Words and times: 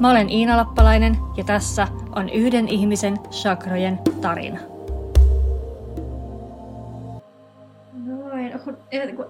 Mä 0.00 0.10
olen 0.10 0.30
Iina 0.30 0.56
Lappalainen 0.56 1.16
ja 1.36 1.44
tässä 1.44 1.88
on 2.16 2.28
yhden 2.28 2.68
ihmisen 2.68 3.16
chakrojen 3.30 3.98
tarina. 4.20 4.58
Noin, 8.06 8.52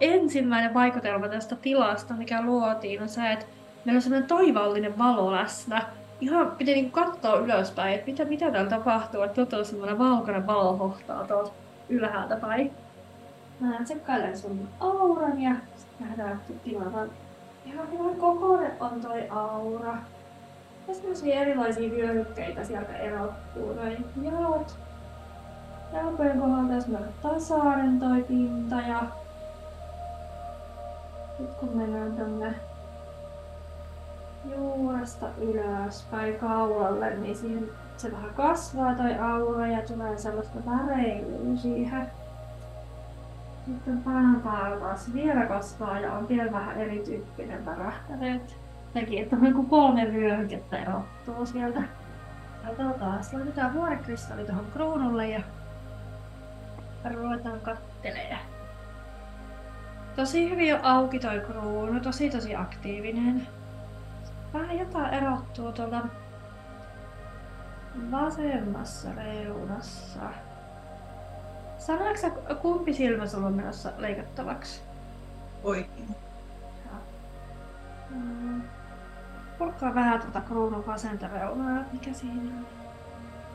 ensimmäinen 0.01 0.75
vaikutelma 0.75 1.29
tästä 1.29 1.57
tilasta, 1.57 2.15
mikä 2.15 2.43
luotiin, 2.43 3.03
on 3.03 3.09
se, 3.09 3.33
että 3.33 3.47
meillä 3.85 3.99
on 3.99 4.03
sellainen 4.03 4.29
toivallinen 4.29 4.99
valo 4.99 5.33
läsnä. 5.33 5.83
Ihan 6.21 6.51
piti 6.51 6.75
niin 6.75 6.91
katsoa 6.91 7.39
ylöspäin, 7.39 7.95
että 7.95 8.07
mitä, 8.07 8.25
mitä 8.25 8.51
täällä 8.51 8.71
tapahtuu, 8.71 9.23
että 9.23 9.35
tuolta 9.35 9.57
on 9.57 9.65
semmoinen 9.65 9.99
valkoinen 9.99 10.47
valo 10.47 10.77
hohtaa 10.77 11.27
tuolta 11.27 11.53
ylhäältä 11.89 12.37
päin. 12.37 12.73
Mä 13.61 13.85
tsekkailen 13.85 14.39
sun 14.39 14.69
auran 14.81 15.41
ja 15.41 15.55
nähdään 16.01 16.41
tilaa. 16.65 17.05
Ihan 17.67 17.93
hyvän 17.93 18.17
kokoinen 18.17 18.73
on 18.81 19.01
toi 19.01 19.29
aura. 19.31 19.95
Ja 20.89 20.95
semmosia 20.95 21.41
erilaisia 21.41 21.91
vyöhykkeitä 21.91 22.65
sieltä 22.65 22.97
erottuu. 22.97 23.75
Noin 23.75 24.05
jalat. 24.23 24.79
Jalkojen 25.93 26.41
kohdalta 26.41 26.81
semmoinen 26.81 27.15
tasainen 27.23 28.01
toi 28.01 28.23
pinta 28.23 28.75
ja 28.75 29.03
nyt 31.39 31.51
kun 31.51 31.77
mennään 31.77 32.13
tänne 32.13 32.55
juuresta 34.57 35.27
ylöspäin 35.39 36.39
kaulalle, 36.39 37.17
niin 37.17 37.37
siihen 37.37 37.69
se 37.97 38.13
vähän 38.13 38.35
kasvaa 38.35 38.95
toi 38.95 39.15
aura 39.15 39.67
ja 39.67 39.83
tulee 39.83 40.19
sellaista 40.19 40.59
väreilyä 40.67 41.57
siihen. 41.57 42.07
Sitten 43.65 44.03
päällä 44.03 44.79
taas 44.81 45.15
vielä 45.15 45.47
kasvaa 45.47 46.01
ja 46.01 46.13
on 46.13 46.29
vielä 46.29 46.53
vähän 46.53 46.81
erityyppinen 46.81 47.67
värähtäneet. 47.67 48.68
Sekin, 48.95 49.23
että 49.23 49.37
on 49.37 49.43
niin 49.43 49.67
kolme 49.67 50.13
vyöhykettä 50.13 50.79
erottuu 50.79 51.47
sieltä. 51.47 51.83
Katsotaan, 52.67 53.21
laitetaan 53.33 53.75
vuorekristalli 53.75 54.45
tuohon 54.45 54.67
kruunulle 54.73 55.29
ja 55.29 55.41
ruvetaan 57.15 57.61
kattelemaan. 57.61 58.41
Tosi 60.17 60.51
hyvin 60.51 60.75
on 60.75 60.85
auki 60.85 61.19
toi 61.19 61.41
kruunu, 61.41 62.01
tosi 62.01 62.31
tosi 62.31 62.57
aktiivinen. 62.57 63.47
Vähän 64.53 64.79
jotain 64.79 65.15
erottuu 65.15 65.73
tuolta 65.73 66.01
vasemmassa 68.11 69.09
reunassa. 69.17 70.21
Sanoitko 71.79 72.31
kumpi 72.63 72.93
silmä 72.93 73.27
sulla 73.27 73.47
on 73.47 73.55
menossa 73.55 73.93
leikattavaksi? 73.99 74.83
Oikein. 75.63 76.28
Purkkaa 79.59 79.95
vähän 79.95 80.21
tuota 80.21 80.41
kruunun 80.41 80.87
vasenta 80.87 81.29
reunaa, 81.29 81.85
mikä 81.93 82.13
siinä 82.13 82.43
on. 82.43 82.67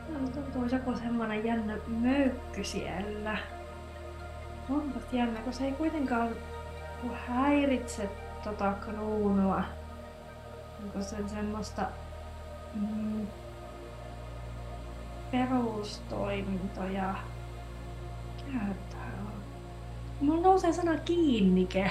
No, 0.08 0.28
tuntuu 0.28 0.64
joku 0.64 0.98
semmonen 0.98 1.44
jännä 1.44 1.76
möykky 1.86 2.64
siellä. 2.64 3.38
Onpas 4.70 5.02
jännä, 5.12 5.40
kun 5.40 5.52
se 5.52 5.64
ei 5.64 5.72
kuitenkaan 5.72 6.28
häiritse 7.26 8.10
tota 8.44 8.72
kruunua. 8.72 9.62
Onko 10.84 11.02
se 11.02 11.28
semmoista 11.28 11.82
mm, 12.74 13.26
perustoimintoja. 15.30 17.14
Mikä 18.46 18.58
tää 18.90 19.12
on? 19.26 19.42
Mulla 20.20 20.42
nousee 20.42 20.72
sana 20.72 20.96
kiinnike. 20.96 21.90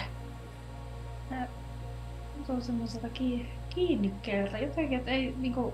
Se 2.45 2.51
on 2.51 2.61
semmoiselta 2.61 3.09
kiinnikkeeltä. 3.75 4.57
Jotenkin, 4.57 4.99
että 4.99 5.11
ei 5.11 5.35
niinku... 5.39 5.73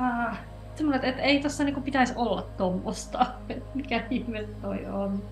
Äh, 0.00 0.38
semmoinen, 0.74 1.04
että 1.04 1.22
ei 1.22 1.40
tossa 1.40 1.64
niinku 1.64 1.80
pitäisi 1.80 2.12
olla 2.16 2.42
tommosta. 2.42 3.26
Mikä 3.74 4.06
ihme 4.10 4.48
toi 4.62 4.86
on. 4.86 5.22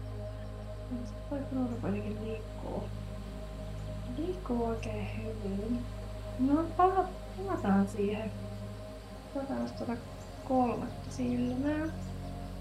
Toi 1.30 1.38
kruunu 1.50 1.76
kuitenkin 1.80 2.24
liikkuu. 2.24 2.84
Liikkuu 4.18 4.64
oikein 4.64 5.08
hyvin. 5.16 5.78
No, 6.38 6.64
palataan 6.76 7.88
siihen. 7.88 8.30
Otetaan 9.36 9.70
tuota 9.78 9.96
kolmatta 10.48 11.10
silmää. 11.10 11.86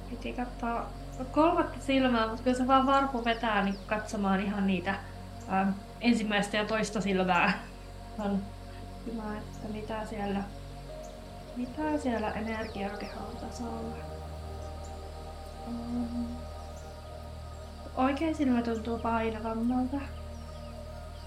Piti 0.10 0.34
katsoa 0.34 0.86
kolmatta 1.32 1.80
silmää, 1.80 2.28
mutta 2.28 2.44
kyllä 2.44 2.58
se 2.58 2.68
vaan 2.68 2.86
varpu 2.86 3.26
vetää 3.26 3.64
niin 3.64 3.76
katsomaan 3.88 4.40
ihan 4.40 4.68
niitä 4.68 4.96
ensimmäistä 6.02 6.58
ja 6.58 6.66
toista 6.66 7.02
silmää. 7.02 7.60
hyvä, 9.06 9.38
että 9.38 9.68
mitä 9.68 10.06
siellä, 10.06 10.44
mitä 11.56 11.98
siellä 11.98 12.32
energiakehon 12.32 13.38
tasolla. 13.42 13.98
Um, 15.68 16.28
oikein 17.96 18.36
silmä 18.36 18.62
tuntuu 18.62 19.00
painavammalta. 19.00 19.98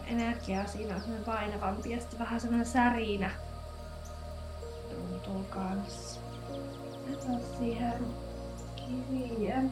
Energia 0.06 0.66
siinä 0.66 0.96
on 0.96 1.24
painavampi 1.26 1.90
ja 1.90 2.00
sitten 2.00 2.18
vähän 2.18 2.40
semmoinen 2.40 2.66
särinä 2.66 3.30
tuntuu 4.88 5.44
kanssa. 5.50 6.20
Laitetaan 7.06 7.40
siihen 7.58 8.06
kiviä. 8.76 9.62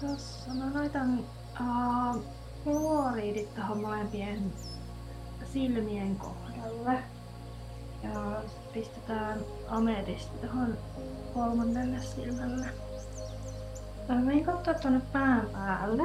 Tossa 0.00 0.54
mä 0.54 0.80
laitan 0.80 1.18
uh, 1.60 2.24
fluoriidit 2.64 3.54
tuohon 3.54 3.80
molempien 3.80 4.52
silmien 5.52 6.16
kohdalle. 6.16 6.98
Ja 8.02 8.42
pistetään 8.72 9.38
ametisti 9.68 10.38
tuohon 10.38 10.78
kolmannelle 11.34 12.00
silmälle. 12.00 12.66
Mä 14.08 14.44
katsoa 14.44 14.74
tuonne 14.74 15.00
pään 15.12 15.48
päälle. 15.52 16.02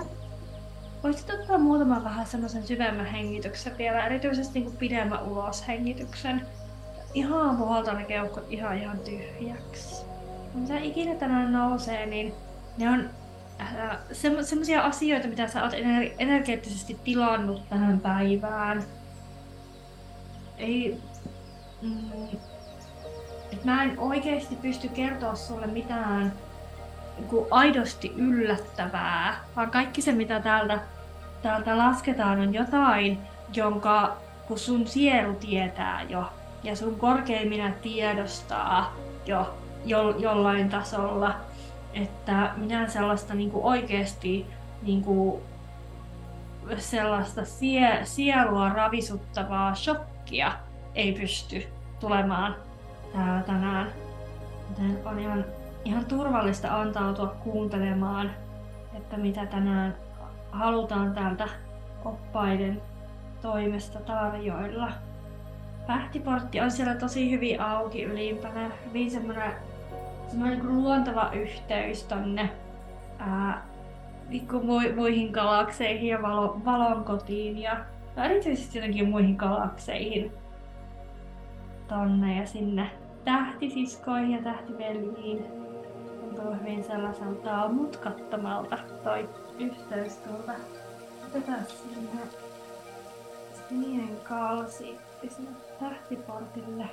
Voisit 1.03 1.29
ottaa 1.29 1.57
muutaman 1.57 2.03
vähän 2.03 2.27
semmoisen 2.27 2.67
syvemmän 2.67 3.05
hengityksen 3.05 3.77
vielä, 3.77 4.05
erityisesti 4.05 4.59
niin 4.59 4.77
pidemmän 4.77 5.23
uloshengityksen 5.23 6.47
ihan 7.13 7.57
puhaltaa 7.57 7.93
ne 7.93 8.03
keuhkot 8.03 8.45
ihan 8.49 8.77
ihan 8.77 8.99
tyhjäksi. 8.99 10.05
Mitä 10.53 10.79
ikinä 10.79 11.15
tänään 11.15 11.51
nousee, 11.51 12.05
niin 12.05 12.33
ne 12.77 12.89
on 12.89 13.09
äh, 13.61 13.97
se, 14.11 14.43
semmoisia 14.43 14.81
asioita, 14.81 15.27
mitä 15.27 15.47
sä 15.47 15.63
oot 15.63 15.73
ener- 15.73 16.15
energeettisesti 16.19 16.99
tilannut 17.03 17.69
tähän 17.69 17.99
päivään. 17.99 18.83
Ei... 20.57 21.01
Mm, 21.81 22.27
mä 23.63 23.83
en 23.83 23.99
oikeasti 23.99 24.55
pysty 24.55 24.87
kertoa 24.87 25.35
sulle 25.35 25.67
mitään 25.67 26.33
niin 27.17 27.47
aidosti 27.51 28.13
yllättävää, 28.15 29.39
vaan 29.55 29.71
kaikki 29.71 30.01
se, 30.01 30.11
mitä 30.11 30.39
täältä, 30.39 30.79
täältä 31.41 31.77
lasketaan, 31.77 32.39
on 32.39 32.53
jotain, 32.53 33.17
jonka 33.53 34.17
kun 34.47 34.59
sun 34.59 34.87
sielu 34.87 35.33
tietää 35.33 36.01
jo 36.01 36.25
ja 36.63 36.75
sun 36.75 36.99
korkein 36.99 37.49
minä 37.49 37.71
tiedostaa 37.81 38.93
jo, 39.25 39.53
jo 39.85 40.17
jollain 40.17 40.69
tasolla, 40.69 41.35
että 41.93 42.53
minä 42.57 42.87
sellaista 42.87 43.33
niin 43.33 43.51
kuin 43.51 43.65
oikeasti 43.65 44.45
niin 44.81 45.03
kuin 45.03 45.41
sellaista 46.77 47.45
sie, 47.45 47.99
sielua 48.03 48.69
ravisuttavaa 48.69 49.75
shokkia 49.75 50.12
ei 50.95 51.13
pysty 51.13 51.67
tulemaan 51.99 52.55
täällä 53.13 53.41
tänään. 53.41 53.87
Joten 54.69 54.99
on 55.05 55.19
ihan, 55.19 55.45
ihan 55.85 56.05
turvallista 56.05 56.81
antautua 56.81 57.27
kuuntelemaan, 57.27 58.31
että 58.93 59.17
mitä 59.17 59.45
tänään 59.45 59.95
halutaan 60.51 61.13
täältä 61.13 61.47
oppaiden 62.05 62.81
toimesta 63.41 63.99
tarjoilla. 63.99 64.91
Pähtiportti 65.87 66.61
on 66.61 66.71
siellä 66.71 66.95
tosi 66.95 67.31
hyvin 67.31 67.61
auki 67.61 68.03
ylimpänä. 68.03 68.71
Hyvin 68.85 69.11
semmoinen, 69.11 69.51
semmoinen 70.27 70.67
luontava 70.67 71.29
yhteys 71.33 72.03
tonne 72.03 72.49
ää, 73.19 73.65
niin 74.29 74.47
muihin 74.95 75.31
galakseihin 75.31 76.07
ja 76.09 76.21
valo, 76.21 77.03
kotiin 77.05 77.57
ja, 77.57 77.77
ja 78.15 78.23
erityisesti 78.23 78.77
jotenkin 78.77 79.09
muihin 79.09 79.35
galakseihin. 79.35 80.31
tonne 81.87 82.37
ja 82.37 82.45
sinne 82.45 82.89
tähtisiskoihin 83.25 84.31
ja 84.31 84.43
tähtiveljiin. 84.43 85.45
Tuntuu 86.21 86.53
hyvin 86.59 86.83
sellaiselta 86.83 87.69
mutkattomalta 87.69 88.77
toi 89.03 89.29
yhteys 89.59 90.17
tuolta. 90.17 90.51
Otetaan 91.27 91.65
sinne 91.65 92.21
sininen 93.69 94.17
kalsiitti 94.23 95.29
sinne 95.29 95.51
tähtiportille. 95.79 96.85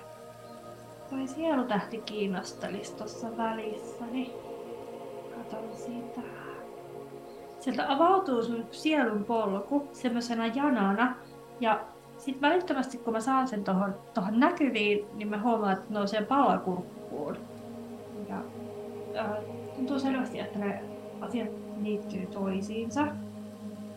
Toi 1.10 1.26
sielutähti 1.28 1.98
kiinnostelisi 1.98 2.96
tuossa 2.96 3.36
välissä, 3.36 4.06
niin 4.06 4.32
katon 5.36 5.76
siitä. 5.76 6.39
Sieltä 7.60 7.92
avautuu 7.92 8.42
sun 8.42 8.66
sielun 8.70 9.24
polku 9.24 9.88
semmoisena 9.92 10.46
janana 10.46 11.14
ja 11.60 11.80
sitten 12.18 12.50
välittömästi 12.50 12.98
kun 12.98 13.12
mä 13.12 13.20
saan 13.20 13.48
sen 13.48 13.64
tuohon 13.64 13.94
tohon 14.14 14.40
näkyviin, 14.40 15.04
niin 15.14 15.28
mä 15.28 15.42
huomaan, 15.42 15.72
että 15.72 15.94
nousee 15.94 16.22
palakurkkuun. 16.22 17.36
Ja 18.28 18.36
äh, 19.20 19.30
tuntuu 19.76 19.98
selvästi, 19.98 20.40
että 20.40 20.58
ne 20.58 20.82
asiat 21.20 21.48
liittyy 21.82 22.26
toisiinsa. 22.26 23.06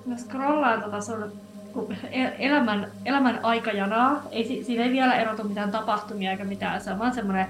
Mä 0.06 0.18
scrollaan 0.18 0.84
tota 0.84 1.02
sun 1.02 1.32
elämän, 2.40 2.92
elämän 3.06 3.40
aikajanaa. 3.44 4.24
Ei, 4.32 4.64
siinä 4.64 4.84
ei 4.84 4.92
vielä 4.92 5.16
erotu 5.16 5.44
mitään 5.44 5.72
tapahtumia 5.72 6.32
eikä 6.32 6.44
mitään. 6.44 6.82
Se 6.82 6.92
on 6.92 7.00
vaan 7.00 7.14
semmoinen, 7.14 7.48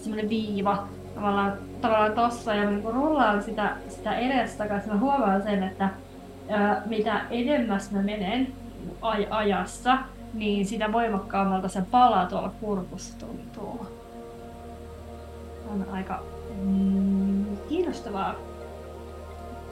semmoinen 0.00 0.28
viiva 0.28 0.88
tavallaan, 1.16 1.52
tavallaan 1.80 2.12
tossa. 2.12 2.54
Ja 2.54 2.80
kun 2.82 2.94
rollaan 2.94 3.42
sitä, 3.42 3.76
sitä 3.88 4.18
edestakaisin, 4.18 4.92
mä 4.92 5.00
huomaan 5.00 5.42
sen, 5.42 5.62
että 5.62 5.88
ää, 6.48 6.82
mitä 6.86 7.20
edemmäs 7.30 7.90
mä 7.90 8.02
menen 8.02 8.52
aj- 9.02 9.26
ajassa, 9.30 9.98
niin 10.34 10.66
sitä 10.66 10.92
voimakkaammalta 10.92 11.68
se 11.68 11.82
pala 11.90 12.26
tuolla 12.26 12.52
kurkussa 12.60 13.18
tuntuu. 13.18 13.86
On 15.72 15.86
aika 15.92 16.22
mm, 16.62 17.56
kiinnostavaa. 17.68 18.34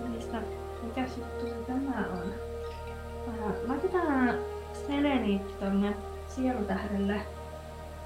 Mistä, 0.08 0.36
mikä 0.82 1.00
juttu 1.00 1.46
se 1.46 1.54
tämä 1.66 2.04
on? 2.12 2.32
Laitetaan 3.68 4.34
seleniitti 4.86 5.52
tonne 5.60 5.96
sielutähdelle. 6.28 7.20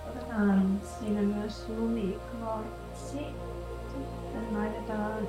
Otetaan 0.08 0.80
siinä 0.82 1.22
myös 1.22 1.68
lumikvartsi. 1.68 2.87
Sitten 3.10 4.58
laitetaan 4.58 5.28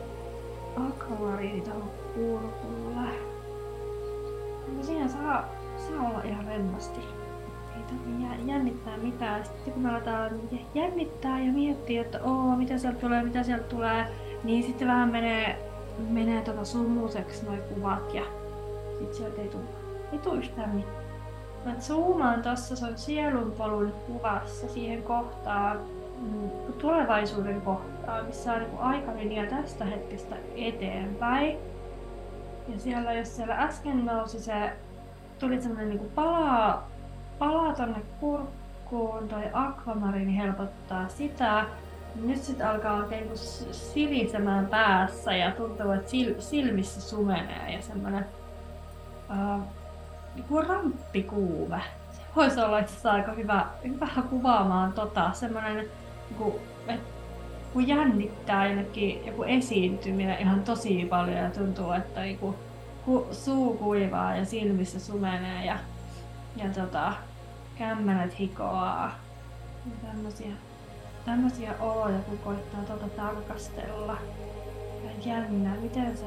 akvariini 0.88 1.62
tuohon 1.62 1.90
kurkulle. 2.16 3.10
Siinä 4.82 5.08
saa 5.08 5.46
saa 5.78 6.10
olla 6.10 6.22
ihan 6.24 6.46
rennosti. 6.46 7.00
Ei 7.76 7.84
tarvitse 7.84 8.52
jännittää 8.52 8.98
mitään. 8.98 9.46
Sitten 9.46 9.74
kun 9.74 9.84
me 9.84 9.90
aletaan 9.90 10.32
jännittää 10.76 11.40
ja 11.40 11.52
miettiä, 11.52 12.02
että 12.02 12.24
oo, 12.24 12.56
mitä 12.56 12.78
sieltä 12.78 13.00
tulee, 13.00 13.24
mitä 13.24 13.44
sieltä 13.44 13.64
tulee, 13.64 14.06
niin 14.44 14.64
sitten 14.64 14.88
vähän 14.88 15.10
menee, 15.10 15.58
menee 16.10 16.42
tota 16.42 16.66
sumuseksi 16.66 17.46
noi 17.46 17.58
kuvat 17.74 18.14
ja 18.14 18.24
sit 19.00 19.14
sieltä 19.14 19.42
ei 19.42 19.48
tule, 19.48 19.64
ei 20.12 20.20
tule 20.20 20.38
yhtään 20.38 20.76
mitään. 20.76 21.04
Mä 21.66 21.76
zoomaan 21.80 22.42
tossa 22.42 22.76
sun 22.76 22.98
sielunpolun 22.98 23.94
kuvassa 24.08 24.70
siihen 24.70 25.04
kohtaan, 25.04 25.80
tulevaisuuden 26.78 27.62
kohtaan, 27.62 28.26
missä 28.26 28.54
on 28.54 28.60
niin 28.60 28.80
aikalinja 28.80 29.46
tästä 29.46 29.86
hetkestä 29.86 30.36
eteenpäin. 30.56 31.58
Ja 32.68 32.80
siellä, 32.80 33.14
jos 33.14 33.36
siellä 33.36 33.56
äsken 33.56 34.06
nousi 34.06 34.40
se 34.40 34.72
tuli 35.40 35.62
semmoinen 35.62 35.90
niin 35.90 36.12
palaa, 36.16 36.90
palaa 37.40 37.74
tonne 37.74 38.02
kurkkuun, 38.20 39.28
toi 39.28 39.44
akvamariini 39.54 40.38
helpottaa 40.38 41.08
sitä. 41.08 41.66
Nyt 42.16 42.44
sitten 42.44 42.68
alkaa 42.68 42.98
oikein 42.98 43.26
niin 43.28 43.38
silisemään 43.72 44.68
päässä 44.68 45.36
ja 45.36 45.52
tuntuu, 45.52 45.92
että 45.92 46.10
sil, 46.12 46.30
silmissä 46.40 47.02
sumenee 47.02 47.74
ja 47.74 47.82
semmoinen 47.82 48.26
uh, 49.30 49.62
niin 50.36 50.68
ramppikuuve. 50.68 51.82
Se 52.12 52.22
voisi 52.36 52.60
olla 52.60 52.80
itse 52.80 53.10
aika 53.10 53.32
hyvä, 53.32 53.66
hyvä 53.84 54.08
kuvaamaan 54.30 54.94
tota, 54.94 55.32
semmoinen, 55.34 55.86
kuin, 56.38 56.56
että 56.88 57.10
kun 57.74 57.88
jännittää 57.88 58.68
jonnekin 58.68 59.26
joku 59.26 59.44
esiintyminen 59.44 60.40
ihan 60.40 60.64
tosi 60.64 61.06
paljon 61.10 61.38
ja 61.38 61.50
tuntuu, 61.50 61.92
että 61.92 62.22
niin 62.22 62.38
kuin, 62.38 62.56
ku, 63.06 63.28
suu 63.32 63.74
kuivaa 63.74 64.36
ja 64.36 64.46
silmissä 64.46 65.00
sumenee 65.00 65.66
ja, 65.66 65.78
ja 66.56 66.70
tota, 66.70 67.14
kämmenet 67.78 68.40
hikoaa. 68.40 69.12
Tämmösiä, 70.02 70.52
tämmösiä 71.26 71.74
oloja, 71.80 72.20
kun 72.20 72.38
koittaa 72.38 72.82
tuota 72.82 73.10
tarkastella. 73.10 74.18
Ja 75.04 75.12
jännä, 75.26 75.76
miten 75.82 76.18
sä, 76.18 76.26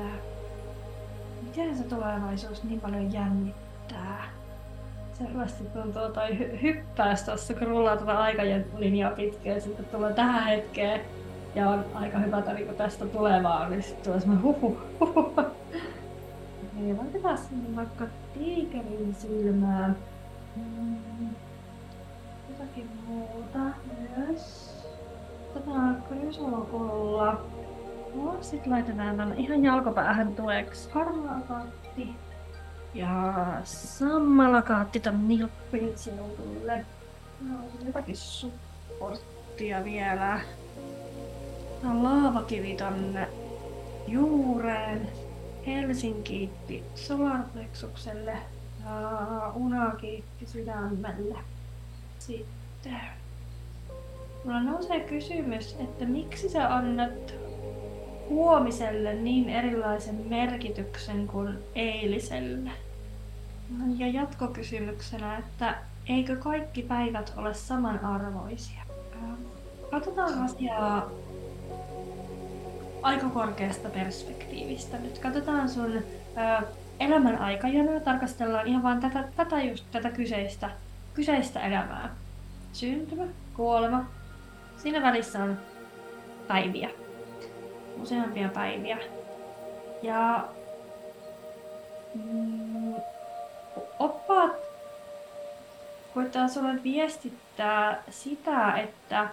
miten 1.43 1.76
se 1.76 1.84
tulevaisuus 1.84 2.64
niin 2.64 2.81
paljon 2.81 3.12
jännittää. 3.12 4.42
Selvästi 5.12 5.64
tuntuu 5.64 6.09
toi 6.14 6.29
hy- 6.29 6.62
hyppäys 6.62 7.23
tuossa, 7.23 7.55
kun 7.55 7.67
rullaa 7.67 7.97
tuota 7.97 8.19
aikalinjaa 8.19 9.11
pitkään, 9.11 9.61
sitten 9.61 9.85
tulee 9.85 10.12
tähän 10.12 10.44
hetkeen 10.44 11.00
ja 11.55 11.69
on 11.70 11.85
aika 11.94 12.19
hypätä 12.19 12.53
niin 12.53 12.75
tästä 12.75 13.06
tulevaan, 13.06 13.70
niin 13.70 13.82
sitten 13.82 14.05
tulee 14.05 14.20
semmoinen 14.20 14.44
huhu, 14.44 14.79
huhu. 15.00 15.35
Hei, 16.79 16.94
laitetaan 16.94 17.38
sinne 17.38 17.76
vaikka 17.76 18.05
tiikerin 18.35 19.14
silmään. 19.19 19.97
Mm. 20.56 21.29
Jotakin 22.49 22.91
muuta 23.06 23.58
myös. 24.19 24.73
Otetaan 25.56 26.05
krysolokolla. 26.08 27.41
No, 28.15 28.37
sit 28.41 28.67
laitetaan 28.67 29.17
tänne 29.17 29.35
ihan 29.38 29.65
jalkopäähän 29.65 30.35
tueksi 30.35 30.91
harmaakaatti. 30.91 32.15
Ja 32.94 33.35
sammalakaatti 33.65 35.00
tän 35.00 35.29
nilppin 35.29 35.99
sinulle. 35.99 36.87
No, 37.41 37.59
jotakin 37.87 38.17
supporttia 38.17 39.85
vielä. 39.85 40.41
Tää 41.83 42.03
laavakivi 42.03 42.75
tonne 42.75 43.29
juureen. 44.09 45.09
Helsinki 45.67 46.23
kiitti 46.25 46.85
solarplexukselle 46.94 48.37
ja 48.85 49.53
Una 49.55 49.91
kiitti 49.91 50.47
sydämelle. 50.47 51.39
Sitten 52.19 53.00
mulla 54.44 54.62
nousee 54.62 55.00
kysymys, 55.00 55.77
että 55.81 56.05
miksi 56.05 56.49
sä 56.49 56.75
annat 56.75 57.34
huomiselle 58.29 59.15
niin 59.15 59.49
erilaisen 59.49 60.15
merkityksen 60.15 61.27
kuin 61.27 61.58
eiliselle? 61.75 62.70
Ja 63.96 64.08
jatkokysymyksenä, 64.08 65.38
että 65.38 65.74
eikö 66.08 66.36
kaikki 66.36 66.82
päivät 66.82 67.32
ole 67.36 67.55
samanarvoisia? 67.55 68.82
Katsotaan 69.91 70.44
asiaa 70.44 71.10
aika 73.02 73.29
korkeasta 73.29 73.88
perspektiivistä. 73.88 74.98
Nyt 74.98 75.19
katsotaan 75.19 75.69
sun 75.69 75.96
ö, 75.96 76.02
elämän 77.00 77.38
aikajana, 77.38 78.00
tarkastellaan 78.00 78.67
ihan 78.67 78.82
vaan 78.82 79.00
tätä, 79.00 79.24
tätä 79.36 79.62
just 79.62 79.84
tätä 79.93 80.10
kyseistä, 80.10 80.70
kyseistä 81.14 81.60
elämää. 81.60 82.14
Syntymä, 82.72 83.24
kuolema. 83.56 84.05
Siinä 84.76 85.02
välissä 85.02 85.44
on 85.44 85.58
päiviä. 86.48 86.91
Useampia 88.02 88.48
päiviä. 88.48 88.98
Ja 90.02 90.48
mm, 92.14 92.71
oppaat 93.99 94.53
koittaa 96.15 96.49
sulle 96.49 96.82
viestittää 96.82 98.03
sitä, 98.11 98.77
että 98.77 99.29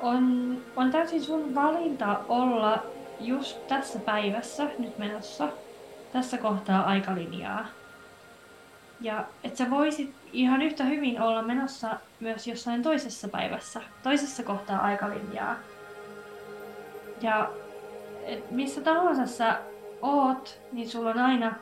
on, 0.00 0.56
on 0.76 0.90
täysin 0.90 1.22
sun 1.22 1.54
valinta 1.54 2.20
olla 2.28 2.82
just 3.20 3.66
tässä 3.66 3.98
päivässä 3.98 4.64
nyt 4.78 4.98
menossa, 4.98 5.48
tässä 6.12 6.38
kohtaa 6.38 6.82
aikalinjaa. 6.82 7.66
Ja 9.00 9.24
että 9.44 9.58
sä 9.58 9.70
voisit 9.70 10.14
ihan 10.32 10.62
yhtä 10.62 10.84
hyvin 10.84 11.20
olla 11.22 11.42
menossa 11.42 11.96
myös 12.20 12.46
jossain 12.46 12.82
toisessa 12.82 13.28
päivässä, 13.28 13.80
toisessa 14.02 14.42
kohtaa 14.42 14.78
aikalinjaa. 14.78 15.56
Ja 17.20 17.50
et 18.24 18.50
missä 18.50 18.80
tahansa 18.80 19.26
sä 19.26 19.58
oot, 20.02 20.60
niin 20.72 20.88
sulla 20.88 21.10
on 21.10 21.18
aina 21.18 21.54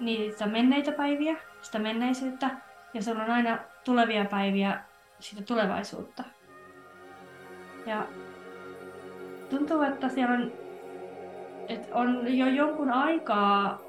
niitä 0.00 0.46
menneitä 0.46 0.92
päiviä, 0.92 1.36
sitä 1.62 1.78
menneisyyttä, 1.78 2.50
ja 2.94 3.02
sulla 3.02 3.24
on 3.24 3.30
aina 3.30 3.58
tulevia 3.84 4.24
päiviä, 4.24 4.80
sitä 5.18 5.42
tulevaisuutta. 5.42 6.24
Ja 7.86 8.06
tuntuu, 9.50 9.82
että 9.82 10.08
siellä 10.08 10.34
on, 10.34 10.52
että 11.68 11.94
on 11.94 12.36
jo 12.36 12.46
jonkun 12.46 12.90
aikaa 12.90 13.80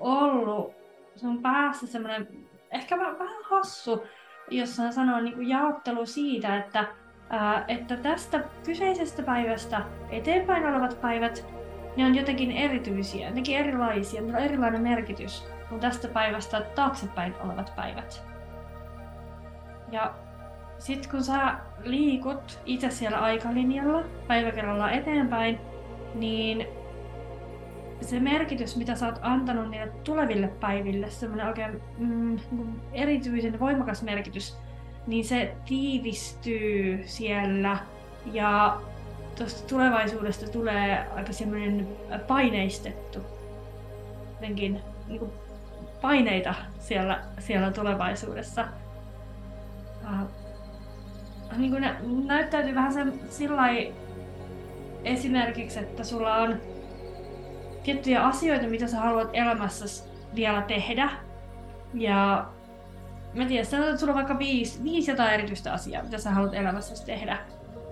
ollut 0.00 0.74
sun 1.16 1.42
päässä 1.42 1.86
semmoinen 1.86 2.28
ehkä 2.70 2.98
vähän, 2.98 3.42
hassu 3.42 4.04
jossa 4.50 4.92
sanoo 4.92 5.20
niin 5.20 5.34
kuin 5.34 5.48
jaottelu 5.48 6.06
siitä, 6.06 6.56
että, 6.56 6.84
ää, 7.30 7.64
että 7.68 7.96
tästä 7.96 8.40
kyseisestä 8.64 9.22
päivästä 9.22 9.82
eteenpäin 10.10 10.66
olevat 10.66 11.00
päivät, 11.00 11.46
ne 11.96 12.06
on 12.06 12.14
jotenkin 12.14 12.50
erityisiä, 12.50 13.30
nekin 13.30 13.58
erilaisia, 13.58 14.20
niillä 14.20 14.38
on 14.38 14.44
erilainen 14.44 14.82
merkitys 14.82 15.48
kuin 15.68 15.80
tästä 15.80 16.08
päivästä 16.08 16.60
taaksepäin 16.60 17.34
olevat 17.44 17.72
päivät. 17.76 18.22
Ja 19.92 20.14
sitten 20.78 21.10
kun 21.10 21.24
sä 21.24 21.54
liikut 21.84 22.60
itse 22.66 22.90
siellä 22.90 23.18
aikalinjalla 23.18 24.02
päivä 24.26 24.50
kerrallaan 24.50 24.92
eteenpäin, 24.92 25.58
niin 26.14 26.66
se 28.00 28.20
merkitys, 28.20 28.76
mitä 28.76 28.94
sä 28.94 29.06
oot 29.06 29.18
antanut 29.22 29.70
niille 29.70 29.92
tuleville 30.04 30.48
päiville, 30.48 31.10
semmoinen 31.10 31.46
oikein 31.46 31.82
mm, 31.98 32.38
niin 32.50 32.80
erityisen 32.92 33.60
voimakas 33.60 34.02
merkitys, 34.02 34.58
niin 35.06 35.24
se 35.24 35.56
tiivistyy 35.64 37.02
siellä 37.06 37.78
ja 38.32 38.80
tuosta 39.36 39.68
tulevaisuudesta 39.68 40.50
tulee 40.50 41.06
aika 41.14 41.32
semmoinen 41.32 41.88
paineistettu, 42.28 43.18
jotenkin 44.34 44.80
niin 45.06 45.18
kuin 45.18 45.32
paineita 46.00 46.54
siellä, 46.78 47.20
siellä 47.38 47.70
tulevaisuudessa. 47.70 48.64
Uh, 50.02 50.28
niin 51.56 51.70
kuin 51.70 51.80
nä- 51.80 52.00
näyttäytyy 52.24 52.74
vähän 52.74 52.92
sen 52.92 53.20
sillä 53.30 53.62
esimerkiksi, 55.04 55.78
että 55.78 56.04
sulla 56.04 56.36
on 56.36 56.60
tiettyjä 57.84 58.26
asioita, 58.26 58.66
mitä 58.66 58.86
sä 58.86 59.00
haluat 59.00 59.30
elämässä 59.32 60.04
vielä 60.34 60.62
tehdä. 60.62 61.10
Ja 61.94 62.46
mä 63.34 63.44
tiedän, 63.44 63.64
että 63.64 63.96
sulla 63.96 64.12
on 64.12 64.16
vaikka 64.16 64.38
viisi, 64.38 64.84
viisi 64.84 65.10
jotain 65.10 65.34
erityistä 65.34 65.72
asiaa, 65.72 66.02
mitä 66.02 66.18
sä 66.18 66.30
haluat 66.30 66.54
elämässä 66.54 67.06
tehdä. 67.06 67.38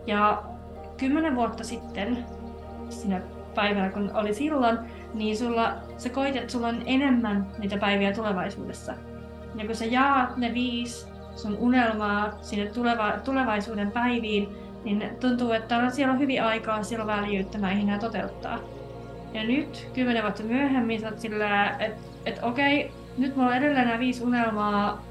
Ja 0.06 0.42
kymmenen 0.96 1.36
vuotta 1.36 1.64
sitten, 1.64 2.26
siinä 2.88 3.20
päivänä 3.54 3.90
kun 3.90 4.10
oli 4.14 4.34
silloin, 4.34 4.78
niin 5.14 5.36
sulla, 5.36 5.72
sä 5.96 6.08
koit, 6.08 6.36
että 6.36 6.52
sulla 6.52 6.68
on 6.68 6.82
enemmän 6.86 7.46
niitä 7.58 7.76
päiviä 7.76 8.12
tulevaisuudessa. 8.12 8.94
Ja 9.54 9.66
kun 9.66 9.74
sä 9.74 9.84
jaat 9.84 10.36
ne 10.36 10.54
viisi 10.54 11.06
sun 11.36 11.56
unelmaa 11.58 12.32
sinne 12.40 12.66
tuleva, 12.66 13.12
tulevaisuuden 13.24 13.90
päiviin, 13.90 14.48
niin 14.84 15.10
tuntuu, 15.20 15.52
että 15.52 15.90
siellä 15.90 16.12
on 16.12 16.20
hyvin 16.20 16.42
aikaa, 16.42 16.82
siellä 16.82 17.02
on 17.02 17.06
väljyyttä 17.06 17.58
näihin 17.58 17.86
nämä 17.86 17.98
toteuttaa. 17.98 18.58
Ja 19.32 19.44
nyt, 19.44 19.88
kymmenen 19.94 20.22
vuotta 20.22 20.42
myöhemmin, 20.42 21.00
sä 21.00 21.08
oot 21.08 21.18
sillä, 21.18 21.70
että 21.70 22.02
et 22.26 22.38
okei, 22.42 22.92
nyt 23.18 23.36
mulla 23.36 23.48
on 23.48 23.56
edelleen 23.56 23.86
nämä 23.86 23.98
viisi 23.98 24.24
unelmaa, 24.24 25.04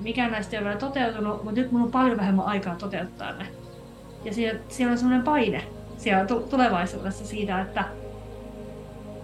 mikään 0.00 0.32
näistä 0.32 0.56
ei 0.56 0.58
ole 0.58 0.68
vielä 0.68 0.80
toteutunut, 0.80 1.44
mutta 1.44 1.60
nyt 1.60 1.72
mulla 1.72 1.84
on 1.84 1.90
paljon 1.90 2.18
vähemmän 2.18 2.46
aikaa 2.46 2.74
toteuttaa 2.74 3.32
ne. 3.32 3.46
Ja 4.24 4.34
siellä, 4.34 4.60
siellä 4.68 4.92
on 4.92 4.98
semmoinen 4.98 5.24
paine 5.24 5.64
siellä 5.96 6.26
tulevaisuudessa 6.50 7.26
siitä, 7.26 7.60
että 7.60 7.84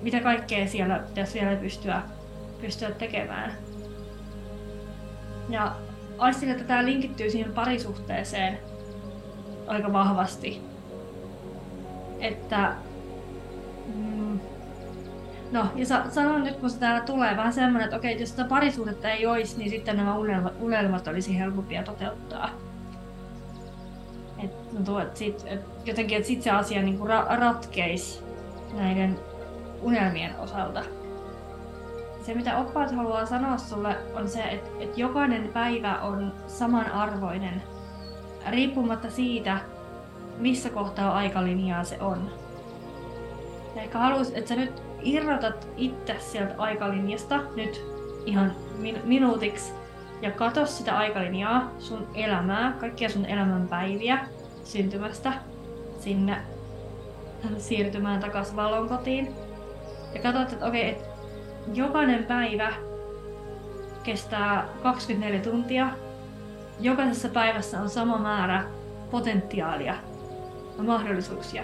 mitä 0.03 0.21
kaikkea 0.21 0.67
siellä 0.67 0.99
pitäisi 0.99 1.41
vielä 1.41 1.57
pystyä, 1.57 2.03
pystyä 2.61 2.91
tekemään. 2.91 3.53
Ja 5.49 5.77
aistin, 6.19 6.51
että 6.51 6.65
tämä 6.65 6.85
linkittyy 6.85 7.31
siihen 7.31 7.53
parisuhteeseen 7.53 8.59
aika 9.67 9.93
vahvasti. 9.93 10.61
Että 12.21 12.73
mm, 13.95 14.41
No, 15.53 15.67
ja 15.75 15.87
sa- 15.87 16.11
sanon 16.11 16.45
nyt, 16.45 16.57
kun 16.57 16.71
se 16.71 16.79
täällä 16.79 17.01
tulee 17.01 17.37
vähän 17.37 17.53
semmoinen, 17.53 17.85
että 17.85 17.97
okei, 17.97 18.21
jos 18.21 18.29
sitä 18.29 18.45
parisuhdetta 18.45 19.11
ei 19.11 19.27
olisi, 19.27 19.59
niin 19.59 19.71
sitten 19.71 19.97
nämä 19.97 20.19
unelmat, 20.19 20.53
unelmat 20.61 21.09
olisi 21.09 21.39
helpompia 21.39 21.83
toteuttaa. 21.83 22.51
Et 24.45 24.71
tuntuu, 24.71 24.99
että 24.99 25.19
sit, 25.19 25.45
et 25.47 25.61
jotenkin, 25.85 26.17
että 26.17 26.29
sit 26.29 26.43
se 26.43 26.51
asia 26.51 26.83
niin 26.83 26.99
kuin 26.99 27.11
ra- 27.11 27.41
ratkeisi 27.41 28.23
näiden 28.75 29.19
unelmien 29.83 30.39
osalta. 30.39 30.83
Se, 32.27 32.35
mitä 32.35 32.59
oppaat 32.59 32.91
haluaa 32.97 33.27
sanoa 33.27 33.59
sulle, 33.59 33.97
on 34.15 34.29
se, 34.29 34.43
että, 34.43 34.71
että 34.81 35.01
jokainen 35.01 35.49
päivä 35.53 35.99
on 36.01 36.33
samanarvoinen, 36.47 37.63
riippumatta 38.51 39.11
siitä, 39.11 39.59
missä 40.39 40.71
kohtaa 40.71 41.17
aikalinjaa 41.17 41.85
se 41.85 41.99
on. 42.01 42.31
Ja 43.77 43.83
ehkä 43.83 43.99
haluais, 43.99 44.33
että 44.35 44.49
sä 44.49 44.57
nyt 44.57 44.83
irrotat 45.03 45.69
itse 45.77 46.17
sieltä 46.19 46.55
aikalinjasta 46.59 47.41
nyt 47.57 47.85
ihan 48.27 48.53
min- 48.79 49.01
minuutiksi 49.05 49.73
ja 50.23 50.31
katso 50.31 50.67
sitä 50.67 50.99
aikalinjaa, 50.99 51.71
sun 51.79 52.09
elämää, 52.15 52.73
kaikkia 52.81 53.09
sun 53.09 53.27
elämän 53.27 53.69
päiviä 53.69 54.19
syntymästä 54.65 55.33
sinne 55.99 56.37
siirtymään 57.59 58.21
takaisin 58.21 58.57
valon 58.57 58.89
kotiin. 58.89 59.35
Ja 60.15 60.23
katsot, 60.23 60.53
että 60.53 60.67
okei, 60.67 60.91
okay, 60.91 61.03
että 61.03 61.17
jokainen 61.75 62.25
päivä 62.25 62.73
kestää 64.03 64.69
24 64.83 65.41
tuntia. 65.41 65.89
Jokaisessa 66.81 67.29
päivässä 67.29 67.81
on 67.81 67.91
sama 67.91 68.19
määrä 68.19 68.65
potentiaalia 69.11 69.95
ja 70.77 70.83
mahdollisuuksia. 70.83 71.63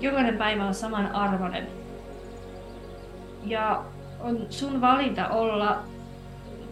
Jokainen 0.00 0.38
päivä 0.38 0.66
on 0.66 0.74
saman 0.74 1.14
arvoinen. 1.14 1.66
Ja 3.44 3.84
on 4.20 4.46
sun 4.50 4.80
valinta 4.80 5.28
olla 5.28 5.82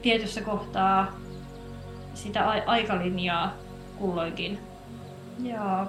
tietyssä 0.02 0.40
kohtaa 0.40 1.12
sitä 2.14 2.48
aikalinjaa 2.66 3.52
kulloinkin. 3.98 4.58
Joo, 5.42 5.86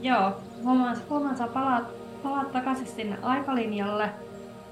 joo. 0.00 0.32
Huomaan, 0.62 0.96
huomaan 1.10 1.36
saa 1.36 1.48
palaa, 1.48 1.80
palaa 2.22 2.44
takaisin 2.44 2.86
sinne 2.86 3.18
aikalinjalle. 3.22 4.10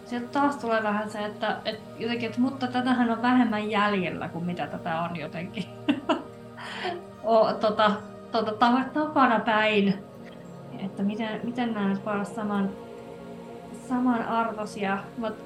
Sieltä 0.05 0.29
taas 0.29 0.57
tulee 0.57 0.83
vähän 0.83 1.11
se, 1.11 1.25
että, 1.25 1.57
että 1.65 1.91
jotenkin, 1.99 2.29
että, 2.29 2.41
mutta 2.41 2.67
tätähän 2.67 3.11
on 3.11 3.23
vähemmän 3.23 3.71
jäljellä 3.71 4.29
kuin 4.29 4.45
mitä 4.45 4.67
tätä 4.67 5.01
on 5.01 5.17
jotenkin. 5.17 5.65
o, 7.25 7.53
tota, 7.53 7.93
tota, 8.33 8.53
takana 8.93 9.41
päin. 9.41 9.95
Että 10.79 11.03
miten, 11.03 11.41
miten 11.43 11.75
nämä 11.75 11.89
nyt 11.89 12.07
voi 12.07 12.15
olla 12.15 12.25
saman, 12.25 12.71
samanarvoisia, 13.89 14.99
mutta 15.17 15.45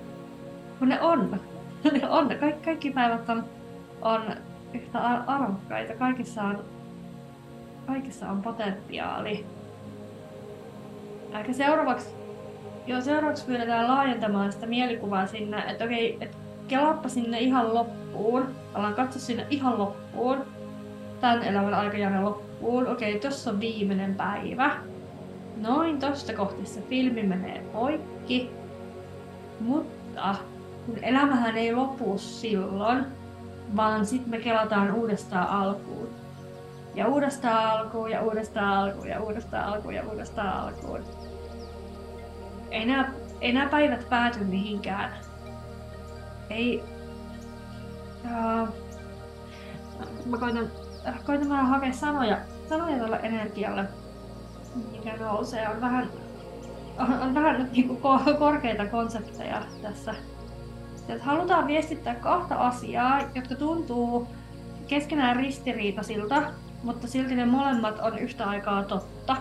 kun 0.78 0.88
ne 0.88 1.00
on. 1.00 1.40
on. 2.08 2.28
Kaikki, 2.40 2.64
kaikki 2.64 2.90
päivät 2.90 3.28
on, 3.28 3.44
on 4.02 4.22
yhtä 4.74 4.98
arvokkaita. 5.26 5.94
Kaikissa 5.94 6.42
on, 6.42 6.64
kaikissa 7.86 8.28
on 8.30 8.42
potentiaali. 8.42 9.46
Ehkä 11.32 11.52
seuraavaksi, 11.52 12.08
joo, 12.86 13.00
seuraavaksi 13.00 13.46
pyydetään 13.46 13.88
laajentamaan 13.88 14.52
sitä 14.52 14.66
mielikuvaa 14.66 15.26
sinne, 15.26 15.58
että 15.58 15.84
okei, 15.84 16.18
että 16.20 16.36
kelaappa 16.68 17.08
sinne 17.08 17.40
ihan 17.40 17.74
loppuun. 17.74 18.46
Ollaan 18.74 18.94
katso 18.94 19.18
sinne 19.18 19.46
ihan 19.50 19.78
loppuun. 19.78 20.38
Tän 21.20 21.42
elämän 21.42 21.74
aikajanne 21.74 22.20
loppuun. 22.20 22.88
Okei, 22.88 23.18
tossa 23.18 23.50
on 23.50 23.60
viimeinen 23.60 24.14
päivä. 24.14 24.76
Noin 25.56 25.98
tosta 25.98 26.32
kohti 26.32 26.66
se 26.66 26.80
filmi 26.80 27.22
menee 27.22 27.62
poikki. 27.72 28.50
Mutta 29.60 30.34
kun 30.86 31.04
elämähän 31.04 31.56
ei 31.56 31.74
lopu 31.74 32.18
silloin, 32.18 33.06
vaan 33.76 34.06
sitten 34.06 34.30
me 34.30 34.38
kelataan 34.38 34.94
uudestaan 34.94 35.48
alkuun. 35.48 36.08
Ja 36.94 37.06
uudestaan 37.06 37.70
alkuun 37.70 38.10
ja 38.10 38.22
uudestaan 38.22 38.78
alkuun 38.78 39.08
ja 39.08 39.20
uudestaan 39.20 39.64
alkuun 39.64 39.94
ja 39.94 40.02
uudestaan 40.10 40.60
alkuun. 40.60 41.04
Ei 42.70 42.86
nämä, 42.86 43.10
ei 43.40 43.52
nämä 43.52 43.68
päivät 43.68 44.08
pääty 44.08 44.44
mihinkään. 44.44 45.12
Ei... 46.50 46.84
Uh, 48.24 48.68
mä 50.26 50.38
koitan, 50.38 50.70
koitan 51.26 51.48
vähän 51.48 51.66
hakea 51.66 51.92
sanoja, 51.92 52.38
sanoja 52.68 52.98
tuolle 52.98 53.20
energialle, 53.22 53.84
mikä 54.92 55.16
nousee. 55.16 55.68
On 55.68 55.80
vähän, 55.80 56.10
on, 56.98 57.12
on 57.22 57.34
vähän 57.34 57.62
nyt 57.62 57.72
niin 57.72 58.00
korkeita 58.38 58.86
konsepteja 58.86 59.62
tässä 59.82 60.14
että 61.08 61.24
halutaan 61.24 61.66
viestittää 61.66 62.14
kahta 62.14 62.54
asiaa, 62.54 63.20
jotka 63.34 63.54
tuntuu 63.54 64.28
keskenään 64.86 65.36
ristiriitaisilta, 65.36 66.42
mutta 66.82 67.06
silti 67.06 67.34
ne 67.34 67.44
molemmat 67.44 67.98
on 67.98 68.18
yhtä 68.18 68.44
aikaa 68.44 68.82
totta. 68.82 69.36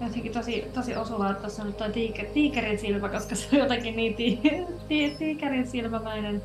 Jotenkin 0.00 0.32
tosi, 0.32 0.70
tosi 0.74 0.96
osuvaa, 0.96 1.30
että 1.30 1.40
tuossa 1.40 1.62
on 1.62 1.68
nyt 1.68 1.92
tiiker, 1.92 2.26
tiikerin 2.26 2.78
silmä, 2.78 3.08
koska 3.08 3.34
se 3.34 3.48
on 3.52 3.58
jotenkin 3.58 3.96
niin 3.96 4.14
ti, 4.14 4.40
ti, 4.88 5.16
tiikerin 5.18 5.66
silmämäinen 5.66 6.42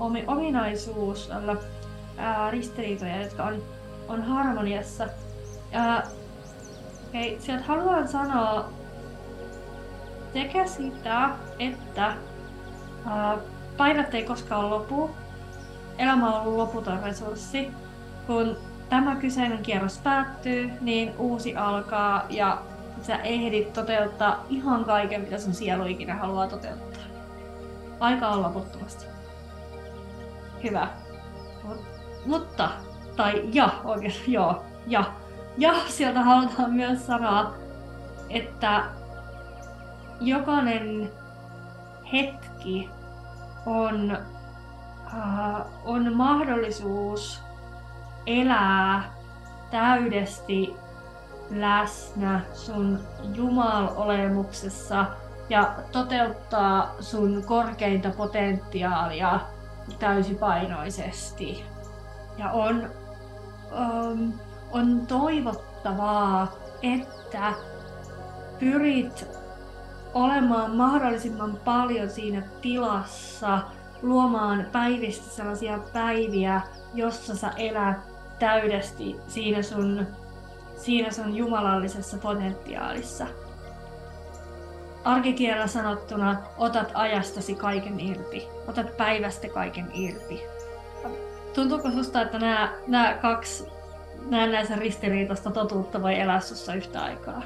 omi, 0.00 0.24
ominaisuus 0.26 1.30
olla 1.30 1.56
ää, 2.16 2.50
ristiriitoja, 2.50 3.22
jotka 3.22 3.44
on, 3.44 3.62
on 4.08 4.22
harmoniassa. 4.22 5.06
Ää, 5.72 6.06
okay, 7.08 7.36
sieltä 7.38 7.64
haluan 7.64 8.08
sanoa 8.08 8.70
sekä 10.32 10.66
sitä, 10.66 11.30
että 11.58 12.14
ää, 13.06 13.38
Päivät 13.76 14.14
ei 14.14 14.24
koskaan 14.24 14.70
lopu. 14.70 15.10
Elämä 15.98 16.34
on 16.34 16.42
ollut 16.42 16.56
loputon 16.56 17.02
resurssi. 17.02 17.70
kun 18.26 18.56
tämä 18.88 19.16
kyseinen 19.16 19.62
kierros 19.62 19.98
päättyy, 19.98 20.70
niin 20.80 21.12
uusi 21.18 21.56
alkaa 21.56 22.26
ja 22.30 22.62
sä 23.02 23.16
ehdit 23.16 23.72
toteuttaa 23.72 24.44
ihan 24.48 24.84
kaiken, 24.84 25.20
mitä 25.20 25.38
sun 25.38 25.54
sielu 25.54 25.84
ikinä 25.84 26.14
haluaa 26.14 26.46
toteuttaa. 26.46 27.02
Aika 28.00 28.28
on 28.28 28.42
loputtomasti. 28.42 29.06
Hyvä. 30.62 30.88
Mut, 31.62 31.80
mutta, 32.26 32.70
tai 33.16 33.48
ja 33.52 33.68
oikeasti, 33.84 34.32
joo, 34.38 34.62
ja. 34.86 35.04
Ja 35.58 35.74
sieltä 35.88 36.22
halutaan 36.22 36.72
myös 36.72 37.06
sanoa, 37.06 37.54
että 38.30 38.84
jokainen 40.20 41.10
hetki 42.12 42.90
on, 43.66 44.18
uh, 45.06 45.66
on 45.84 46.14
mahdollisuus 46.14 47.42
elää 48.26 49.12
täydesti 49.70 50.76
läsnä 51.50 52.40
sun 52.52 53.00
Jumal-olemuksessa 53.34 55.06
ja 55.48 55.74
toteuttaa 55.92 56.94
sun 57.00 57.44
korkeinta 57.46 58.10
potentiaalia 58.10 59.40
täysipainoisesti. 59.98 61.64
Ja 62.38 62.50
on, 62.50 62.90
um, 63.72 64.32
on 64.72 65.06
toivottavaa, 65.06 66.52
että 66.82 67.52
pyrit 68.58 69.39
olemaan 70.14 70.76
mahdollisimman 70.76 71.56
paljon 71.64 72.10
siinä 72.10 72.42
tilassa, 72.62 73.60
luomaan 74.02 74.66
päivistä 74.72 75.30
sellaisia 75.30 75.78
päiviä, 75.92 76.60
jossa 76.94 77.36
sä 77.36 77.50
elät 77.56 77.98
täydesti 78.38 79.16
siinä 79.28 79.62
sun, 79.62 80.06
siinä 80.76 81.10
sun 81.10 81.36
jumalallisessa 81.36 82.18
potentiaalissa. 82.18 83.26
Arkikielellä 85.04 85.66
sanottuna 85.66 86.36
otat 86.58 86.90
ajastasi 86.94 87.54
kaiken 87.54 88.00
irti. 88.00 88.48
Otat 88.68 88.96
päivästä 88.96 89.48
kaiken 89.48 89.90
irti. 89.94 90.42
Tuntuuko 91.54 91.90
susta, 91.90 92.22
että 92.22 92.38
nämä, 92.38 92.72
nämä 92.86 93.18
kaksi 93.22 93.68
näennäisen 94.28 94.78
ristiriitasta 94.78 95.50
totuutta 95.50 96.02
voi 96.02 96.20
elää 96.20 96.40
sussa 96.40 96.74
yhtä 96.74 97.02
aikaa? 97.02 97.42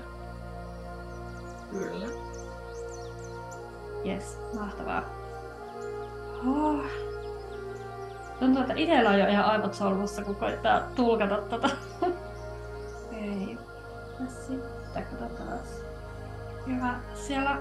Kyllä. 1.70 2.23
Yes, 4.06 4.38
mahtavaa. 4.58 5.02
Oh. 6.46 6.84
Tuntuu, 8.40 8.62
että 8.62 8.74
itsellä 8.76 9.10
on 9.10 9.18
jo 9.18 9.26
ihan 9.26 9.44
aivot 9.44 9.74
solmussa, 9.74 10.24
kun 10.24 10.36
koittaa 10.36 10.80
tulkata 10.80 11.36
tota. 11.36 11.68
Ei. 13.12 13.58
Sitten 14.28 15.06
katsotaan. 15.10 15.58
Hyvä. 16.66 16.94
Siellä 17.14 17.56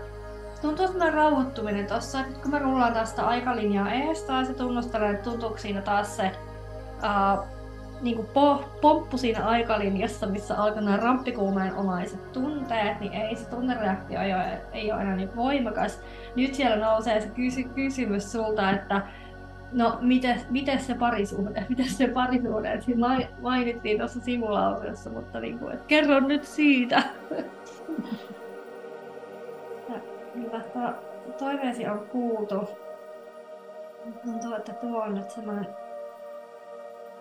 tuntuu 0.62 0.88
semmoinen 0.88 1.14
rauhoittuminen 1.14 1.88
tossa, 1.88 2.20
että 2.20 2.40
kun 2.42 2.52
mä 2.52 2.60
rullaan 2.60 2.94
tästä 2.94 3.28
aikalinjaa 3.28 3.92
ees 3.92 4.24
taas 4.24 4.48
ja 4.48 4.54
tunnustelen, 4.54 5.16
että 5.16 5.30
tuntuuko 5.30 5.58
siinä 5.58 5.82
taas 5.82 6.18
se 6.18 6.32
uh, 6.98 7.46
niin 8.04 8.16
kuin 8.16 8.28
po, 8.28 8.64
pomppu 8.82 9.18
siinä 9.18 9.46
aikalinjassa, 9.46 10.28
missä 10.28 10.56
alkaa 10.56 10.82
nämä 10.82 10.98
ramppikuumeen 10.98 11.76
omaiset 11.76 12.32
tunteet, 12.32 13.00
niin 13.00 13.14
ei 13.14 13.36
se 13.36 13.50
tunnereaktio 13.50 14.22
ei 14.22 14.34
ole, 14.34 14.62
ei 14.74 14.92
ole 14.92 15.02
enää 15.02 15.16
niin 15.16 15.36
voimakas. 15.36 16.02
Nyt 16.36 16.54
siellä 16.54 16.86
nousee 16.86 17.22
se 17.22 17.28
kysy, 17.28 17.64
kysymys 17.64 18.32
sulta, 18.32 18.72
että 18.72 19.02
no 19.72 19.98
miten, 20.50 20.80
se 20.80 20.94
parisuhde, 20.94 21.66
miten 21.70 21.90
se 21.90 22.08
parisuhde, 22.08 22.82
siinä 22.82 23.28
mainittiin 23.42 23.98
tuossa 23.98 24.20
simulaatiossa, 24.20 25.10
mutta 25.10 25.40
niin 25.40 25.60
kuin, 25.60 25.74
että 25.74 25.86
kerro 25.88 26.20
nyt 26.20 26.44
siitä. 26.44 27.04
Hyvä, 30.36 30.62
toiveesi 31.38 31.88
on 31.88 32.08
kuultu. 32.12 32.70
Tuntuu, 34.24 34.54
että 34.54 34.74
tuo 34.74 35.02
on 35.02 35.16
nyt 35.16 35.30
semmoinen 35.30 35.68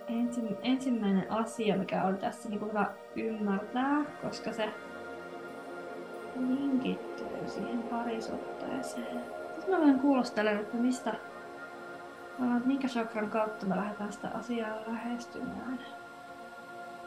ensi, 0.08 0.40
ensimmäinen 0.62 1.32
asia, 1.32 1.76
mikä 1.76 2.02
on 2.02 2.18
tässä 2.18 2.48
niin 2.48 2.60
hyvä 2.60 2.86
ymmärtää, 3.16 4.04
koska 4.22 4.52
se 4.52 4.68
linkittyy 6.36 7.48
siihen 7.48 7.82
parisuhteeseen. 7.82 9.20
Sitten 9.54 9.74
mä 9.74 9.80
vähän 9.80 10.00
kuulostelen, 10.00 10.58
että 10.58 10.76
mistä, 10.76 11.14
minkä 12.64 12.88
chakran 12.88 13.30
kautta 13.30 13.66
me 13.66 13.76
lähdetään 13.76 14.12
sitä 14.12 14.28
asiaa 14.28 14.76
lähestymään. 14.86 15.78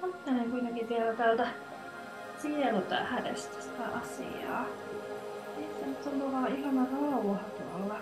Ajattelen 0.03 0.51
kuitenkin 0.51 0.89
vielä 0.89 1.13
täältä 1.13 1.47
sielutähdestä 2.38 3.62
sitä 3.62 3.84
asiaa. 4.01 4.65
Niistä 5.58 5.86
nyt 5.86 6.01
tuntuu 6.01 6.31
vaan 6.31 6.55
ihana 6.55 6.86
rauha 6.91 7.39
tuolla. 7.39 7.95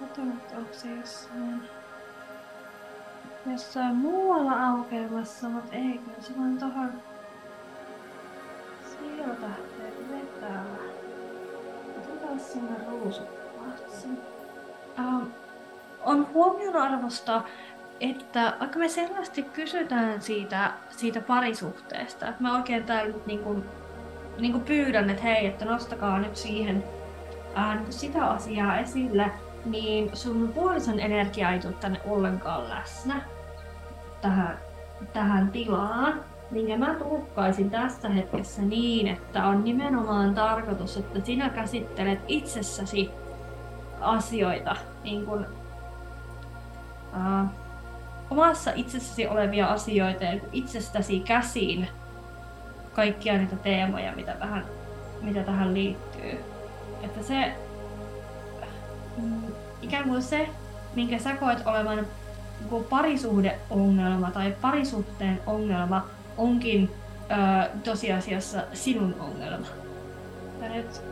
Katson, 0.00 0.28
että 0.28 0.58
onko 0.58 0.72
se 0.72 0.88
jossain 0.94 1.62
jossain 3.50 3.96
muualla 3.96 4.52
aukeamassa, 4.52 5.48
mutta 5.48 5.76
ei, 5.76 6.00
kyllä 6.04 6.38
vaan 6.38 6.58
tohon 6.58 6.92
sieltähteen 8.90 10.10
vetää. 10.10 10.64
Otetaan 11.98 12.40
sinne 12.40 12.76
ruusukvatsi. 12.90 14.08
Um, 14.98 15.30
on 16.04 16.26
huomionarvosta, 16.34 17.42
että 18.00 18.56
vaikka 18.60 18.78
me 18.78 18.88
selvästi 18.88 19.42
kysytään 19.42 20.22
siitä, 20.22 20.70
siitä 20.90 21.20
parisuhteesta, 21.20 22.28
että 22.28 22.42
mä 22.42 22.56
oikein 22.56 22.84
täällä 22.84 23.12
nyt 23.12 23.26
niin 23.26 23.40
kuin, 23.40 23.64
niin 24.38 24.52
kuin 24.52 24.64
pyydän, 24.64 25.10
että 25.10 25.22
hei, 25.22 25.46
että 25.46 25.64
nostakaa 25.64 26.18
nyt 26.18 26.36
siihen 26.36 26.84
ää, 27.54 27.84
sitä 27.90 28.26
asiaa 28.26 28.78
esille, 28.78 29.30
niin 29.64 30.16
sun 30.16 30.52
puolison 30.54 31.00
energia 31.00 31.50
ei 31.50 31.58
tule 31.58 31.72
tänne 31.72 32.00
ollenkaan 32.04 32.68
läsnä 32.68 33.35
tähän, 34.26 34.58
tähän 35.12 35.50
tilaan, 35.50 36.20
minkä 36.50 36.76
mä 36.76 36.94
tulkkaisin 36.94 37.70
tässä 37.70 38.08
hetkessä 38.08 38.62
niin, 38.62 39.06
että 39.06 39.46
on 39.46 39.64
nimenomaan 39.64 40.34
tarkoitus, 40.34 40.96
että 40.96 41.20
sinä 41.24 41.48
käsittelet 41.48 42.18
itsessäsi 42.28 43.10
asioita 44.00 44.76
niin 45.04 45.26
kuin, 45.26 45.46
uh, 47.12 47.48
omassa 48.30 48.70
itsessäsi 48.74 49.26
olevia 49.26 49.66
asioita 49.66 50.24
ja 50.24 50.40
itsestäsi 50.52 51.20
käsiin 51.20 51.88
kaikkia 52.92 53.38
niitä 53.38 53.56
teemoja, 53.56 54.12
mitä 54.16 54.32
tähän, 54.32 54.64
mitä 55.22 55.42
tähän 55.42 55.74
liittyy. 55.74 56.38
Että 57.02 57.22
se 57.22 57.52
mm, 59.16 59.42
ikään 59.82 60.08
kuin 60.08 60.22
se, 60.22 60.48
minkä 60.94 61.18
sä 61.18 61.36
koet 61.36 61.66
olevan 61.66 62.06
niin 62.60 62.84
parisuhdeongelma 62.84 64.30
tai 64.30 64.56
parisuhteen 64.60 65.40
ongelma 65.46 66.06
onkin 66.36 66.90
ö, 67.30 67.68
tosiasiassa 67.84 68.62
sinun 68.72 69.16
ongelma. 69.20 69.66
Ja 70.62 70.68
nyt 70.68 71.02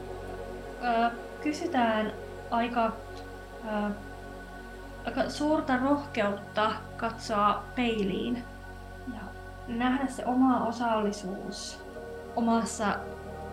ö, 0.84 1.10
kysytään 1.42 2.12
aika, 2.50 2.92
ö, 3.64 3.90
aika 5.06 5.30
suurta 5.30 5.76
rohkeutta 5.76 6.72
katsoa 6.96 7.62
peiliin 7.74 8.44
ja 9.14 9.20
nähdä 9.68 10.06
se 10.06 10.24
oma 10.26 10.66
osallisuus 10.66 11.84
omassa 12.36 12.96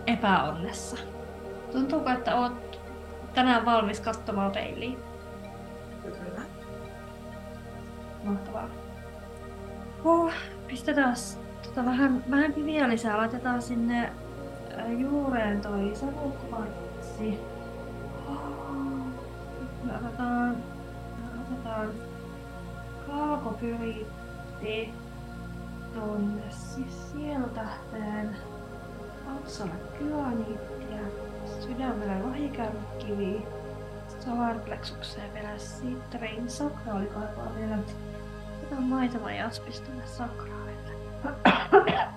epäonnessa. 0.06 0.96
Tuntuuko, 1.72 2.10
että 2.10 2.36
oot 2.36 2.80
tänään 3.34 3.64
valmis 3.64 4.00
katsomaan 4.00 4.52
peiliin? 4.52 4.98
Mahtavaa. 8.24 8.68
Oh, 10.04 10.32
pistetään 10.68 11.16
tota 11.62 11.84
vähän, 11.84 12.24
vähän 12.30 12.54
vielä 12.64 12.88
lisää. 12.88 13.16
Laitetaan 13.16 13.62
sinne 13.62 14.12
äh, 14.78 15.00
juureen 15.00 15.60
toi 15.60 15.92
savukvartsi. 15.94 17.38
Me 19.84 19.92
otetaan, 19.96 20.56
me 21.16 21.40
otetaan 21.40 21.88
kaakopyriitti 23.06 24.94
tonne 25.94 26.42
siis 26.50 27.12
sieltähteen 27.12 28.36
otsalle 29.36 29.74
kyaniittia, 29.98 31.02
sydämellä 31.60 32.28
lahikärkivi, 32.28 33.46
solarplexukseen 34.24 35.34
vielä 35.34 35.58
sitrin 35.58 36.50
sakraalikaivaa 36.50 37.54
vielä 37.56 37.78
Otetaan 38.72 38.88
maitava 38.88 39.30
jaspis 39.30 39.80
tänne 39.80 40.06
sakraalille. 40.06 40.92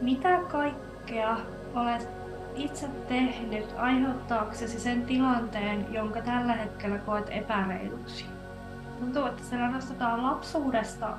Mitä 0.00 0.40
kaikkea 0.48 1.36
olet 1.74 2.08
itse 2.54 2.88
tehnyt 3.08 3.74
aiheuttaaksesi 3.76 4.80
sen 4.80 5.06
tilanteen, 5.06 5.92
jonka 5.92 6.20
tällä 6.20 6.52
hetkellä 6.52 6.98
koet 6.98 7.26
epäreiluksi? 7.30 8.26
Tuntuu, 8.98 9.26
että 9.26 9.42
siellä 9.42 9.68
nostetaan 9.68 10.22
lapsuudesta 10.22 11.18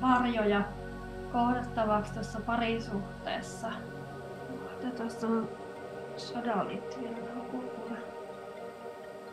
varjoja 0.00 0.62
kohdattavaksi 1.32 2.12
tuossa 2.12 2.40
parisuhteessa. 2.40 3.68
Tuosta 4.96 5.26
on 5.26 5.48
sodan 6.16 6.68
liittyviä 6.68 7.10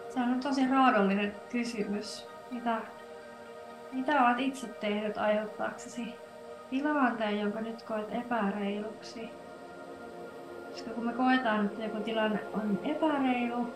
Se 0.09 0.19
on 0.19 0.39
tosi 0.39 0.67
raadollinen 0.67 1.35
kysymys. 1.51 2.27
Mitä, 2.51 2.81
mitä 3.91 4.25
olet 4.25 4.39
itse 4.39 4.67
tehnyt 4.67 5.17
aiheuttaaksesi 5.17 6.15
tilanteen, 6.69 7.39
jonka 7.39 7.61
nyt 7.61 7.83
koet 7.83 8.07
epäreiluksi? 8.11 9.29
Koska 10.71 10.89
kun 10.91 11.05
me 11.05 11.13
koetaan, 11.13 11.65
että 11.65 11.83
joku 11.83 11.99
tilanne 11.99 12.39
on 12.53 12.79
epäreilu, 12.83 13.73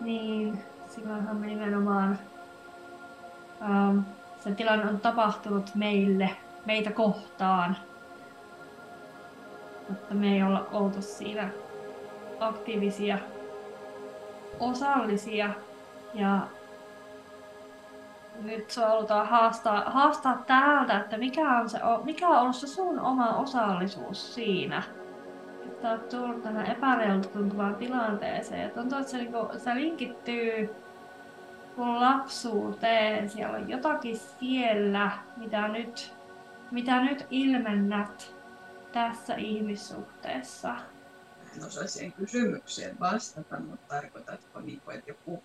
niin 0.00 0.58
silloinhan 0.88 1.36
me 1.36 1.46
nimenomaan 1.46 2.18
ähm, 3.62 3.98
se 4.44 4.54
tilanne 4.54 4.88
on 4.88 5.00
tapahtunut 5.00 5.74
meille, 5.74 6.30
meitä 6.66 6.90
kohtaan. 6.90 7.76
Mutta 9.88 10.14
me 10.14 10.34
ei 10.34 10.42
olla 10.42 10.66
oltu 10.72 11.02
siinä 11.02 11.50
aktiivisia 12.40 13.18
osallisia 14.60 15.50
ja 16.14 16.40
nyt 18.42 18.70
se 18.70 18.84
halutaan 18.84 19.28
haastaa, 19.28 19.90
haastaa 19.90 20.42
täältä, 20.46 21.00
että 21.00 21.16
mikä 21.16 21.58
on, 21.58 21.70
se, 21.70 21.78
mikä 22.04 22.28
on 22.28 22.38
ollut 22.38 22.56
se 22.56 22.66
sun 22.66 23.00
oma 23.00 23.36
osallisuus 23.36 24.34
siinä. 24.34 24.82
Että 25.64 25.90
olet 25.90 26.08
tullut 26.08 26.42
tähän 26.42 26.66
epäreilta 26.66 27.28
tuntuvaan 27.28 27.74
tilanteeseen. 27.74 28.62
Ja 28.62 28.68
tuntuu, 28.68 28.98
että 28.98 29.10
se, 29.10 29.16
niin 29.16 29.32
kuin, 29.32 29.60
se 29.60 29.74
linkittyy 29.74 30.74
mun 31.76 32.00
lapsuuteen. 32.00 33.30
Siellä 33.30 33.56
on 33.56 33.68
jotakin 33.68 34.16
siellä, 34.16 35.10
mitä 35.36 35.68
nyt, 35.68 36.14
mitä 36.70 37.04
nyt 37.04 37.26
ilmennät 37.30 38.34
tässä 38.92 39.34
ihmissuhteessa. 39.34 40.76
En 41.56 41.66
osaa 41.66 41.86
siihen 41.86 42.12
kysymykseen 42.12 43.00
vastata, 43.00 43.60
mutta 43.60 43.94
tarkoitatko, 43.94 44.60
niin 44.60 44.80
kuin, 44.80 44.96
että 44.98 45.10
joku 45.10 45.42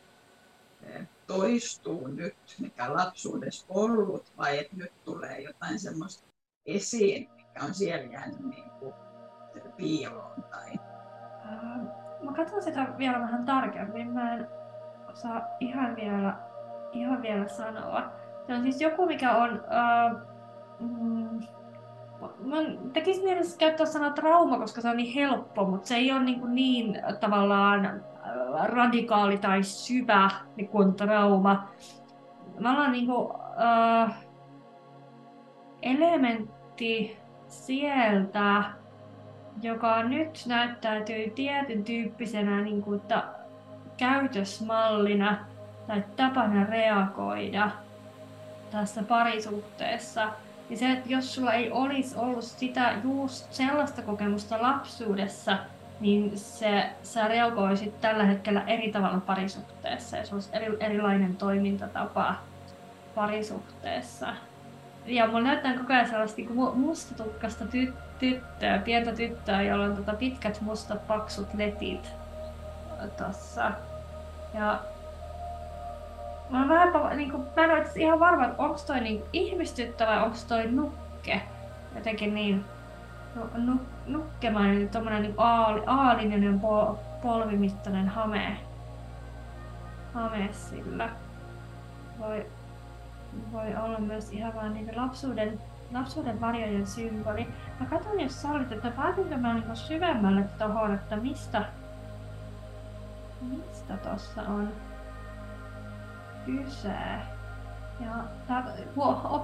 toistuu 1.28 2.08
nyt, 2.08 2.36
mikä 2.60 2.94
lapsuudessa 2.94 3.66
ollut, 3.70 4.34
vai 4.38 4.60
että 4.60 4.76
nyt 4.76 4.92
tulee 5.04 5.42
jotain 5.42 5.80
semmoista 5.80 6.28
esiin, 6.66 7.30
mikä 7.36 7.66
on 7.66 7.74
siellä 7.74 8.14
jäänyt 8.14 8.40
niin 8.40 8.70
kuin 8.80 8.94
piiloon? 9.78 10.44
Tai... 10.52 10.80
Mä 12.24 12.34
katson 12.34 12.64
sitä 12.64 12.88
vielä 12.98 13.20
vähän 13.20 13.46
tarkemmin. 13.46 14.12
Mä 14.12 14.34
en 14.34 14.48
osaa 15.12 15.42
ihan 15.60 15.96
vielä, 15.96 16.38
ihan 16.92 17.22
vielä 17.22 17.48
sanoa. 17.48 18.12
Se 18.48 18.54
on 18.54 18.62
siis 18.62 18.82
joku, 18.82 19.06
mikä 19.06 19.36
on... 19.36 19.52
Uh, 19.52 20.20
mm, 20.80 21.40
Mä 22.40 22.58
tekisin 22.94 23.24
mielessä 23.24 23.58
käyttää 23.58 23.86
sanaa 23.86 24.12
trauma, 24.12 24.58
koska 24.58 24.82
se 24.82 24.90
on 24.90 24.98
niin 24.98 25.14
helppo, 25.14 25.66
mutta 25.66 25.88
se 25.88 25.96
ei 25.96 26.12
ole 26.12 26.24
niin, 26.24 26.40
kuin 26.40 26.56
niin 26.56 27.02
tavallaan 27.20 28.04
radikaali 28.64 29.38
tai 29.38 29.64
syvä 29.64 30.30
niin 30.56 30.68
kuin 30.68 30.94
trauma. 30.94 31.68
Mä 32.60 32.72
ollaan 32.72 32.92
niin 32.92 33.06
kuin, 33.06 33.26
uh, 33.26 34.14
elementti 35.82 37.18
sieltä, 37.48 38.64
joka 39.62 40.04
nyt 40.04 40.44
näyttäytyy 40.48 41.30
tietyn 41.30 41.84
tyyppisenä 41.84 42.62
niin 42.62 42.82
kuin, 42.82 43.00
että 43.00 43.24
käytösmallina 43.98 45.46
tai 45.88 46.04
tapana 46.16 46.64
reagoida 46.64 47.72
tässä 48.72 49.04
parisuhteessa. 49.04 50.30
Ja 50.70 50.78
se, 50.78 50.92
että 50.92 51.10
jos 51.10 51.36
sulla 51.36 51.54
ei 51.54 51.72
olisi 51.72 52.18
ollut 52.18 52.44
sitä 52.44 52.94
just 53.04 53.54
sellaista 53.54 54.02
kokemusta 54.02 54.62
lapsuudessa, 54.62 55.58
niin 56.00 56.38
se, 56.38 56.90
sä 57.04 57.28
reagoisit 57.28 58.02
tällä 58.02 58.24
hetkellä 58.24 58.64
eri 58.68 58.92
tavalla 58.92 59.20
parisuhteessa 59.20 60.18
ja 60.18 60.26
se 60.26 60.36
olisi 60.36 60.50
eri, 60.54 60.78
erilainen 60.80 61.36
toimintatapa 61.36 62.36
parisuhteessa. 63.16 64.28
Ja 65.06 65.28
mulla 65.28 65.42
näyttää 65.42 65.78
koko 65.78 65.94
ajan 65.94 66.10
sellaista 66.10 66.42
niin 66.42 66.78
mustatukkasta 66.78 67.66
ty- 67.66 67.94
tyttöä, 68.20 68.78
pientä 68.78 69.12
tyttöä, 69.12 69.62
jolla 69.62 69.86
on 69.86 69.96
tota 69.96 70.14
pitkät 70.14 70.62
mustat 70.62 71.08
paksut 71.08 71.54
letit 71.54 72.12
tossa. 73.18 73.72
Ja 74.54 74.80
mä 76.50 76.70
vähän, 76.70 77.18
niin 77.18 77.32
kuin, 77.32 77.44
mä 77.56 77.64
en 77.64 77.72
ole 77.72 77.86
ihan 77.96 78.20
varma, 78.20 78.46
että 78.46 78.64
onko 78.64 78.80
toi 78.88 79.00
niin 79.00 79.24
ihmistyttö 79.34 80.08
vai 80.08 80.24
onko 80.24 80.38
toi 80.48 80.68
nukke. 80.72 81.42
Jotenkin 81.96 82.34
niin 82.34 82.66
nu, 83.56 83.82
nukkemainen, 84.10 84.90
tommonen 84.90 85.22
niin 85.22 85.34
aali, 85.38 85.84
aalinen 85.86 86.60
pol, 86.60 86.94
polvimittainen 87.22 88.08
hame. 88.08 88.58
Hame 90.14 90.50
sillä. 90.52 91.10
Voi, 92.20 92.46
voi 93.52 93.76
olla 93.76 94.00
myös 94.00 94.32
ihan 94.32 94.56
vaan 94.56 94.74
niin 94.74 94.92
lapsuuden, 94.96 95.60
lapsuuden 95.94 96.42
varjojen 96.42 96.88
symboli. 96.88 97.48
Mä 97.80 97.86
katson, 97.86 98.20
jos 98.20 98.42
sallit, 98.42 98.72
että 98.72 98.92
päätinkö 98.92 99.38
mä 99.38 99.54
niin 99.54 99.76
syvemmälle 99.76 100.44
tohon, 100.58 100.94
että 100.94 101.16
mistä, 101.16 101.66
mistä 103.42 103.98
tossa 103.98 104.42
on 104.42 104.70
kyse. 106.46 106.96
Ja 108.00 108.14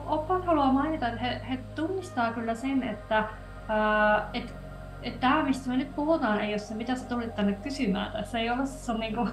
oppaat 0.08 0.46
haluaa 0.46 0.72
mainita, 0.72 1.08
että 1.08 1.20
he, 1.20 1.42
he 1.50 1.58
tunnistaa 1.76 2.34
kyllä 2.34 2.56
sen, 2.56 2.84
että 2.84 3.24
ää, 3.68 4.30
et, 4.34 5.20
tämä, 5.20 5.44
mistä 5.44 5.70
me 5.70 5.78
nyt 5.78 5.96
puhutaan, 5.96 6.42
ei 6.42 6.50
ole 6.50 6.58
se, 6.58 6.76
mitä 6.76 6.96
sä 6.96 7.10
tulit 7.10 7.36
tänne 7.36 7.54
kysymään. 7.54 8.12
Tässä 8.12 8.40
ei 8.40 8.50
ole 8.50 8.66
se 8.66 8.94
niinku 8.94 9.28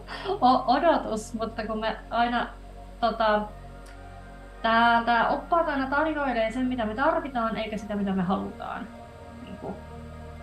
odotus, 0.66 1.34
mutta 1.34 1.66
kun 1.66 1.80
me 1.80 1.96
aina 2.10 2.48
tota, 3.00 3.42
tää, 4.62 5.28
oppaat 5.28 5.68
aina 5.68 5.86
tarjoilee 5.86 6.50
sen, 6.50 6.66
mitä 6.66 6.86
me 6.86 6.94
tarvitaan, 6.94 7.56
eikä 7.56 7.76
sitä, 7.76 7.96
mitä 7.96 8.12
me 8.12 8.22
halutaan. 8.22 8.88
Niinku, 9.42 9.74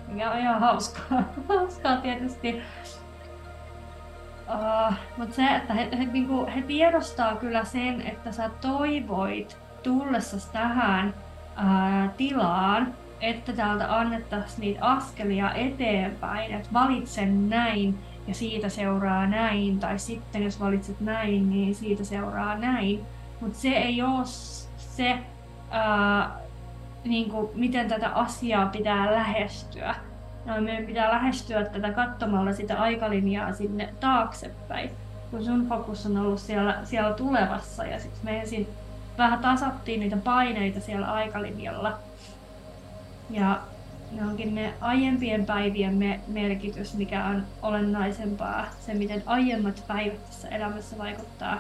mikä 0.08 0.32
on 0.32 0.40
ihan 0.40 0.60
hauskaa, 0.60 1.24
hauskaa 1.58 1.98
tietysti. 1.98 2.62
Uh, 4.54 4.94
mutta 5.18 5.36
se, 5.36 5.56
että 5.56 5.74
he, 5.74 5.90
he, 5.98 6.06
niinku, 6.06 6.48
he 6.56 6.62
tiedostaa 6.62 7.36
kyllä 7.36 7.64
sen, 7.64 8.02
että 8.02 8.32
sä 8.32 8.50
toivoit 8.62 9.58
tullessa 9.84 10.52
tähän 10.54 11.14
uh, 11.58 12.12
tilaan, 12.18 12.94
että 13.22 13.54
täältä 13.54 13.98
annettaisiin 13.98 14.62
niitä 14.62 14.86
askelia 14.86 15.54
eteenpäin, 15.54 16.54
että 16.54 16.70
valitsen 16.74 17.50
näin 17.50 18.00
ja 18.28 18.34
siitä 18.34 18.70
seuraa 18.70 19.28
näin, 19.28 19.80
tai 19.80 20.00
sitten 20.00 20.44
jos 20.44 20.60
valitset 20.60 21.00
näin, 21.00 21.50
niin 21.50 21.76
siitä 21.76 22.04
seuraa 22.04 22.58
näin. 22.58 23.02
Mutta 23.42 23.58
se 23.58 23.70
ei 23.70 24.02
ole 24.02 24.26
se, 24.78 25.14
uh, 25.14 26.32
niinku, 27.04 27.52
miten 27.56 27.88
tätä 27.88 28.10
asiaa 28.10 28.66
pitää 28.66 29.12
lähestyä 29.12 29.96
No, 30.46 30.62
meidän 30.62 30.86
pitää 30.86 31.10
lähestyä 31.10 31.66
tätä 31.66 31.92
katsomalla 31.92 32.54
sitä 32.54 32.82
aikalinjaa 32.82 33.54
sinne 33.54 33.94
taaksepäin, 34.00 34.92
kun 35.32 35.46
sun 35.46 35.68
fokus 35.70 36.06
on 36.06 36.18
ollut 36.18 36.40
siellä, 36.40 36.78
siellä 36.84 37.14
tulevassa 37.14 37.86
ja 37.86 38.00
sitten 38.00 38.20
me 38.24 38.40
ensin 38.40 38.68
vähän 39.18 39.40
tasattiin 39.40 40.00
niitä 40.00 40.18
paineita 40.18 40.80
siellä 40.80 41.12
aikalinjalla. 41.12 41.98
Ja 43.30 43.60
ne 44.12 44.26
onkin 44.26 44.56
ne 44.56 44.74
aiempien 44.82 45.46
päivien 45.46 45.96
me- 45.96 46.20
merkitys, 46.28 46.94
mikä 46.94 47.26
on 47.26 47.46
olennaisempaa, 47.62 48.66
se 48.86 48.94
miten 48.94 49.24
aiemmat 49.26 49.84
päivät 49.88 50.26
tässä 50.26 50.48
elämässä 50.48 50.98
vaikuttaa 50.98 51.58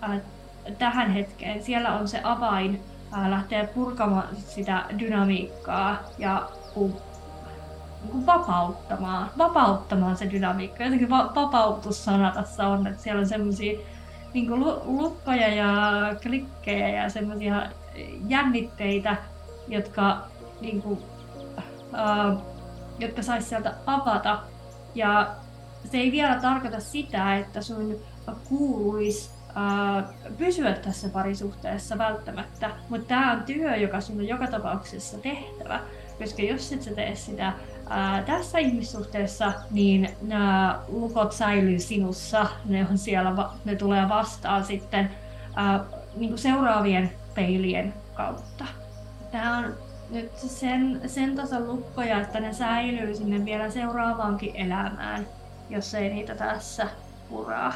ää, 0.00 0.20
tähän 0.78 1.10
hetkeen. 1.10 1.62
Siellä 1.62 1.92
on 1.98 2.08
se 2.08 2.20
avain 2.24 2.80
ää, 3.12 3.30
lähteä 3.30 3.64
purkamaan 3.64 4.28
sitä 4.36 4.84
dynamiikkaa 4.98 5.98
ja 6.18 6.48
kun 6.74 6.96
niin 8.04 8.26
vapauttamaan, 8.26 9.30
vapauttamaan 9.38 10.16
se 10.16 10.30
dynamiikka. 10.30 10.84
Jotenkin 10.84 11.10
va- 11.10 11.32
vapautussana 11.34 12.30
tässä 12.30 12.68
on, 12.68 12.86
että 12.86 13.02
siellä 13.02 13.20
on 13.20 13.28
semmoisia 13.28 13.78
niin 14.34 14.60
lukkoja 14.84 15.48
ja 15.54 15.72
klikkejä 16.22 16.88
ja 16.88 17.10
semmoisia 17.10 17.62
jännitteitä, 18.28 19.16
jotka, 19.68 20.18
niin 20.60 20.82
kuin, 20.82 20.98
äh, 21.94 22.36
jotka 22.98 23.22
saisi 23.22 23.48
sieltä 23.48 23.74
avata. 23.86 24.38
Ja 24.94 25.34
se 25.90 25.98
ei 25.98 26.12
vielä 26.12 26.40
tarkoita 26.40 26.80
sitä, 26.80 27.36
että 27.36 27.62
sun 27.62 27.96
kuuluisi 28.48 29.30
äh, 29.56 30.04
pysyä 30.38 30.72
tässä 30.72 31.08
parisuhteessa 31.08 31.98
välttämättä, 31.98 32.70
mutta 32.88 33.06
tämä 33.08 33.32
on 33.32 33.42
työ, 33.42 33.76
joka 33.76 34.00
sun 34.00 34.18
on 34.18 34.28
joka 34.28 34.46
tapauksessa 34.46 35.18
tehtävä. 35.18 35.80
Koska 36.18 36.42
jos 36.42 36.72
et 36.72 36.82
sä 36.82 36.94
tee 36.94 37.14
sitä 37.14 37.52
ää, 37.88 38.22
tässä 38.22 38.58
ihmissuhteessa, 38.58 39.52
niin 39.70 40.10
nämä 40.22 40.80
lukot 40.88 41.32
säilyy 41.32 41.78
sinussa, 41.78 42.46
ne 42.64 42.86
on 42.90 42.98
siellä, 42.98 43.50
ne 43.64 43.74
tulee 43.74 44.08
vastaan 44.08 44.64
sitten 44.64 45.10
ää, 45.56 45.84
niin 46.16 46.30
kuin 46.30 46.38
seuraavien 46.38 47.12
peilien 47.34 47.94
kautta. 48.14 48.64
Tämä 49.30 49.58
on 49.58 49.74
nyt 50.10 50.38
sen, 50.38 51.00
sen 51.06 51.36
tason 51.36 51.66
lukkoja, 51.66 52.20
että 52.20 52.40
ne 52.40 52.52
säilyy 52.52 53.14
sinne 53.14 53.44
vielä 53.44 53.70
seuraavaankin 53.70 54.56
elämään, 54.56 55.26
jos 55.70 55.94
ei 55.94 56.14
niitä 56.14 56.34
tässä 56.34 56.88
puraa. 57.28 57.72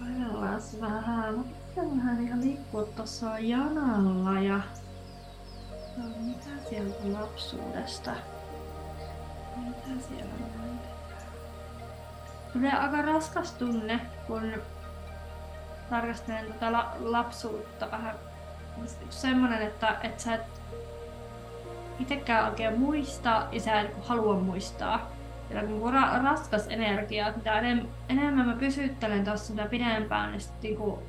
Painellaan 0.00 0.60
vähän. 0.80 1.44
Mä 1.76 2.20
ihan 2.20 2.40
liikkua 2.40 2.82
tuossa 2.82 3.38
janalla 3.38 4.40
ja 4.40 4.60
no, 5.96 6.04
mitä 6.20 6.68
sieltä 6.68 7.12
lapsuudesta? 7.20 8.10
Mitä 9.56 10.06
siellä 10.08 10.32
on? 10.62 10.80
Tulee 12.52 12.72
aika 12.72 13.02
raskas 13.02 13.52
tunne, 13.52 14.00
kun 14.26 14.52
tarkastelen 15.90 16.52
tätä 16.52 16.72
la- 16.72 16.92
lapsuutta 17.00 17.90
vähän 17.90 18.14
semmonen, 19.10 19.62
että, 19.62 19.96
että 20.02 20.22
sä 20.22 20.34
et 20.34 20.63
itsekään 21.98 22.50
oikein 22.50 22.80
muista 22.80 23.46
ja 23.52 23.60
sä 23.60 23.80
et 23.80 24.06
halua 24.08 24.40
muistaa. 24.40 25.10
Ja 25.50 25.62
niin 25.62 25.82
ra- 25.82 26.24
raskas 26.24 26.66
energia, 26.68 27.28
että 27.28 27.38
mitä 27.38 27.60
enem- 27.60 27.86
enemmän 28.08 28.46
mä 28.46 28.56
pysyttelen 28.56 29.24
tuossa 29.24 29.54
mitä 29.54 29.66
pidempään, 29.66 30.30
niin 30.32 30.40
sitten 30.40 30.62
niinku, 30.62 31.02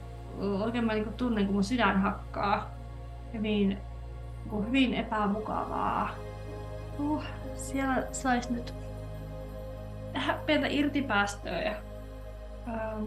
oikein 0.64 0.86
mä 0.86 0.94
niinku 0.94 1.14
tunnen, 1.18 1.46
kun 1.46 1.54
mun 1.54 1.64
sydän 1.64 2.02
hakkaa. 2.02 2.72
Hyvin, 3.34 3.78
niinku 4.40 4.62
hyvin 4.62 4.94
epämukavaa. 4.94 6.10
Uh, 7.00 7.24
siellä 7.56 8.04
sais 8.12 8.50
nyt 8.50 8.74
pientä 10.46 10.68
irtipäästöä 10.68 11.62
ja 11.62 11.74
ähm, 12.68 13.04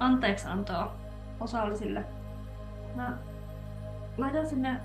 anteeksiantoa 0.00 0.94
osallisille. 1.40 2.04
Mä 2.94 3.12
laitan 4.18 4.46
sinne 4.46 4.80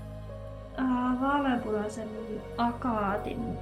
äh, 0.78 1.20
vaaleanpunaisen 1.20 2.08
akaatin. 2.58 3.58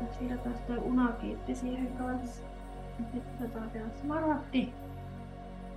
Ja 0.00 0.06
siitä 0.18 0.36
päästään 0.36 0.78
unakiitti 0.78 1.54
siihen 1.54 1.96
kanssa. 1.98 2.42
Sitten 2.96 3.22
otetaan 3.40 3.72
vielä 3.72 3.88
smaragdi. 4.00 4.68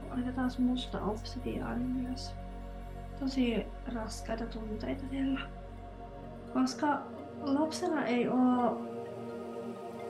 Laitetaan 0.10 0.52
musta 0.60 1.02
obsidiaani 1.02 1.84
myös. 1.84 2.36
Tosi 3.20 3.66
raskaita 3.94 4.46
tunteita 4.46 5.04
siellä. 5.10 5.40
Koska 6.54 7.02
lapsena 7.42 8.06
ei 8.06 8.28
oo 8.28 8.82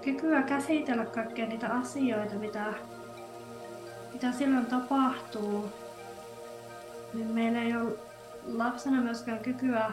kykyä 0.01 0.41
käsitellä 0.41 1.06
kaikkia 1.06 1.45
niitä 1.45 1.69
asioita, 1.69 2.36
mitä, 2.36 2.73
mitä 4.13 4.32
silloin 4.32 4.65
tapahtuu, 4.65 5.69
niin 7.13 7.28
meillä 7.28 7.62
ei 7.62 7.78
ole 7.78 7.93
lapsena 8.45 9.01
myöskään 9.01 9.39
kykyä 9.39 9.91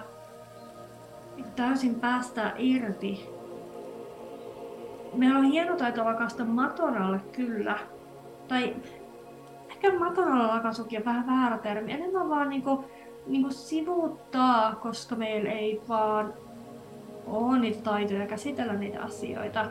täysin 1.56 1.94
päästää 1.94 2.52
irti. 2.58 3.28
Meillä 5.14 5.38
on 5.38 5.44
hieno 5.44 5.76
taito 5.76 6.04
lakasta 6.04 6.44
maton 6.44 6.98
alle 6.98 7.20
kyllä. 7.32 7.78
Tai 8.48 8.76
ehkä 9.70 9.98
maton 9.98 10.32
alle 10.32 10.46
lakasukin 10.46 10.98
on 10.98 11.04
vähän 11.04 11.26
väärä 11.26 11.58
termi. 11.58 11.92
Enemmän 11.92 12.28
vaan 12.28 12.48
niinku, 12.48 12.84
niinku 13.26 13.50
sivuuttaa, 13.50 14.74
koska 14.74 15.16
meillä 15.16 15.50
ei 15.50 15.82
vaan 15.88 16.34
ole 17.26 17.58
niitä 17.58 17.82
taitoja 17.82 18.26
käsitellä 18.26 18.72
niitä 18.72 19.02
asioita. 19.02 19.66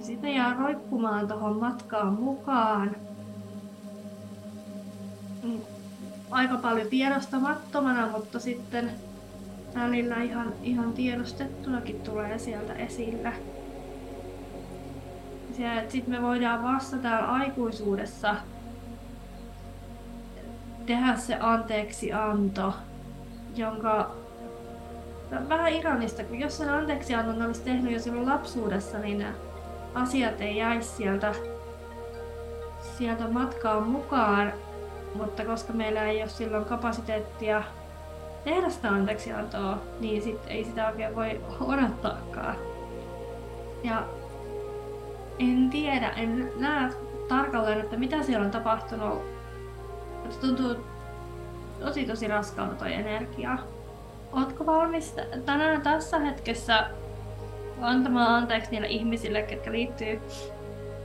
Sitten 0.00 0.34
jää 0.34 0.56
roikkumaan 0.58 1.28
tuohon 1.28 1.60
matkaan 1.60 2.12
mukaan. 2.12 2.96
Aika 6.30 6.56
paljon 6.56 6.88
tiedostamattomana, 6.88 8.08
mutta 8.08 8.40
sitten 8.40 8.90
välillä 9.74 10.22
ihan, 10.22 10.54
ihan 10.62 10.92
tiedostettunakin 10.92 12.00
tulee 12.00 12.38
sieltä 12.38 12.74
esille. 12.74 13.32
Sitten 15.88 16.14
me 16.14 16.22
voidaan 16.22 16.62
vasta 16.62 16.96
täällä 16.96 17.28
aikuisuudessa 17.28 18.36
tehdä 20.86 21.16
se 21.16 21.36
anteeksi 21.40 22.12
anto, 22.12 22.74
jonka 23.56 24.10
on 25.32 25.48
vähän 25.48 25.72
ironista, 25.72 26.24
kun 26.24 26.40
jos 26.40 26.56
sen 26.58 26.70
anteeksiannon 26.70 27.42
olisi 27.42 27.62
tehnyt 27.62 27.92
jo 27.92 28.00
silloin 28.00 28.28
lapsuudessa, 28.28 28.98
niin 28.98 29.18
ne 29.18 29.26
asiat 29.94 30.40
ei 30.40 30.56
jäisi 30.56 30.88
sieltä, 30.88 31.34
sieltä 32.98 33.28
matkaan 33.28 33.82
mukaan. 33.82 34.52
Mutta 35.14 35.44
koska 35.44 35.72
meillä 35.72 36.02
ei 36.04 36.22
ole 36.22 36.28
silloin 36.28 36.64
kapasiteettia 36.64 37.62
tehdä 38.44 38.70
sitä 38.70 38.88
anteeksiantoa, 38.88 39.78
niin 40.00 40.22
sit 40.22 40.40
ei 40.46 40.64
sitä 40.64 40.88
oikein 40.88 41.16
voi 41.16 41.40
odottaakaan. 41.60 42.56
Ja 43.84 44.02
en 45.38 45.70
tiedä, 45.70 46.10
en 46.10 46.52
näe 46.56 46.90
tarkalleen, 47.28 47.80
että 47.80 47.96
mitä 47.96 48.22
siellä 48.22 48.44
on 48.44 48.50
tapahtunut. 48.50 49.22
Mutta 50.22 50.36
tuntuu 50.40 50.76
tosi 51.80 52.04
tosi 52.04 52.28
raskaalta 52.28 52.74
toi 52.74 52.92
energia. 52.92 53.58
Ootko 54.32 54.66
valmis 54.66 55.16
tänään 55.44 55.82
tässä 55.82 56.18
hetkessä 56.18 56.86
antamaan 57.80 58.34
anteeksi 58.34 58.70
niille 58.70 58.86
ihmisille, 58.86 59.42
ketkä 59.42 59.72
liittyy, 59.72 60.20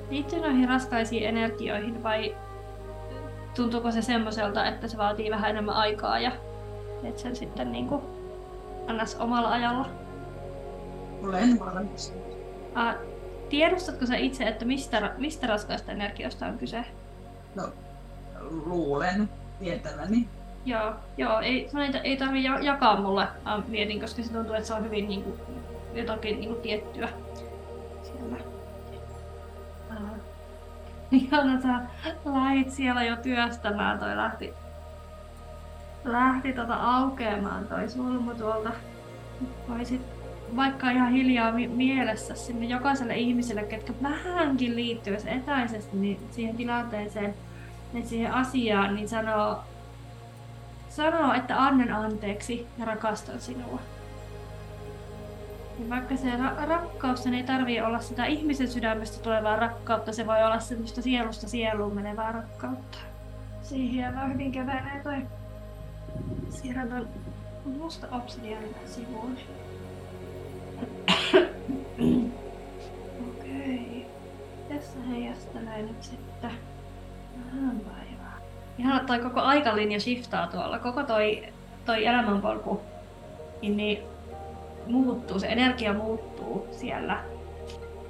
liittyy 0.09 0.39
noihin 0.39 0.69
raskaisiin 0.69 1.27
energioihin 1.27 2.03
vai 2.03 2.35
tuntuuko 3.55 3.91
se 3.91 4.01
semmoiselta, 4.01 4.65
että 4.65 4.87
se 4.87 4.97
vaatii 4.97 5.31
vähän 5.31 5.49
enemmän 5.49 5.75
aikaa 5.75 6.19
ja 6.19 6.31
et 7.03 7.19
sen 7.19 7.35
sitten 7.35 7.71
niinku 7.71 8.03
annas 8.87 9.15
omalla 9.19 9.51
ajalla? 9.51 9.89
Olen 11.23 11.59
valmis. 11.59 12.13
Ä, 12.77 12.95
tiedostatko 13.49 14.05
sä 14.05 14.15
itse, 14.17 14.43
että 14.43 14.65
mistä, 14.65 15.11
mistä 15.17 15.47
raskaista 15.47 15.91
energiosta 15.91 16.45
on 16.45 16.57
kyse? 16.57 16.85
No, 17.55 17.63
luulen 18.65 19.29
tietäväni. 19.59 20.27
Joo, 20.65 20.93
joo 21.17 21.39
ei, 21.39 21.69
sun 21.71 21.81
ei, 21.81 21.91
ei 22.03 22.17
tarvi 22.17 22.43
ja- 22.43 22.59
jakaa 22.59 23.01
mulle 23.01 23.21
äh, 23.23 23.67
mietin, 23.67 24.01
koska 24.01 24.23
se 24.23 24.33
tuntuu, 24.33 24.53
että 24.53 24.67
se 24.67 24.73
on 24.73 24.83
hyvin 24.83 25.07
niin 25.07 25.23
kuin, 25.23 25.39
jotakin 25.93 26.39
niin 26.39 26.49
kuin, 26.49 26.61
tiettyä 26.61 27.09
siellä. 28.03 28.37
Äh. 29.91 29.97
Ihana, 31.11 31.61
sä 31.61 31.79
lähit 32.25 32.71
siellä 32.71 33.03
jo 33.03 33.15
työstämään, 33.15 33.99
toi 33.99 34.15
lähti, 34.17 34.53
lähti 36.11 36.53
tota 36.53 36.75
aukeamaan 36.75 37.67
toi 37.67 37.89
sulmu 37.89 38.33
tuolta. 38.33 38.71
Voisit 39.69 40.01
vaikka 40.55 40.91
ihan 40.91 41.11
hiljaa 41.11 41.51
mi- 41.51 41.67
mielessä 41.67 42.35
sinne 42.35 42.65
jokaiselle 42.65 43.15
ihmiselle, 43.15 43.63
ketkä 43.63 43.93
vähänkin 44.03 44.75
liittyy 44.75 45.17
etäisesti 45.25 45.97
niin 45.97 46.19
siihen 46.31 46.57
tilanteeseen, 46.57 47.33
niin 47.93 48.07
siihen 48.07 48.33
asiaan, 48.33 48.95
niin 48.95 49.09
sanoo 49.09 49.59
sanoo, 50.89 51.33
että 51.33 51.63
annan 51.63 51.91
anteeksi 51.91 52.67
ja 52.77 52.85
rakastan 52.85 53.39
sinua. 53.39 53.79
Ja 55.79 55.89
vaikka 55.89 56.15
se 56.15 56.27
ra- 56.29 56.67
rakkaus 56.69 57.23
sen 57.23 57.33
ei 57.33 57.43
tarvii 57.43 57.81
olla 57.81 57.99
sitä 57.99 58.25
ihmisen 58.25 58.67
sydämestä 58.67 59.23
tulevaa 59.23 59.55
rakkautta, 59.55 60.13
se 60.13 60.27
voi 60.27 60.43
olla 60.43 60.59
semmoista 60.59 61.01
sielusta 61.01 61.47
sieluun 61.47 61.95
menevää 61.95 62.31
rakkautta. 62.31 62.97
Siihen 63.61 64.33
hyvin 64.33 64.51
kevenee 64.51 65.03
toi. 65.03 65.17
Siirrän 66.49 66.89
ton 66.89 67.07
musta 67.77 68.07
obsidianin 68.11 68.75
sivuun. 68.85 69.37
Okei. 73.29 74.05
Tässä 74.69 74.99
heijastelee 75.09 75.81
nyt 75.81 76.03
sitten 76.03 76.51
vähän 77.45 77.79
päivää. 77.79 78.37
Ihan 78.77 79.05
toi 79.05 79.19
koko 79.19 79.39
aikalinja 79.39 79.99
shiftaa 79.99 80.47
tuolla. 80.47 80.79
Koko 80.79 81.03
toi, 81.03 81.43
toi 81.85 82.05
elämänpolku 82.05 82.81
niin, 83.61 83.77
niin 83.77 83.99
muuttuu, 84.87 85.39
se 85.39 85.47
energia 85.47 85.93
muuttuu 85.93 86.67
siellä. 86.71 87.23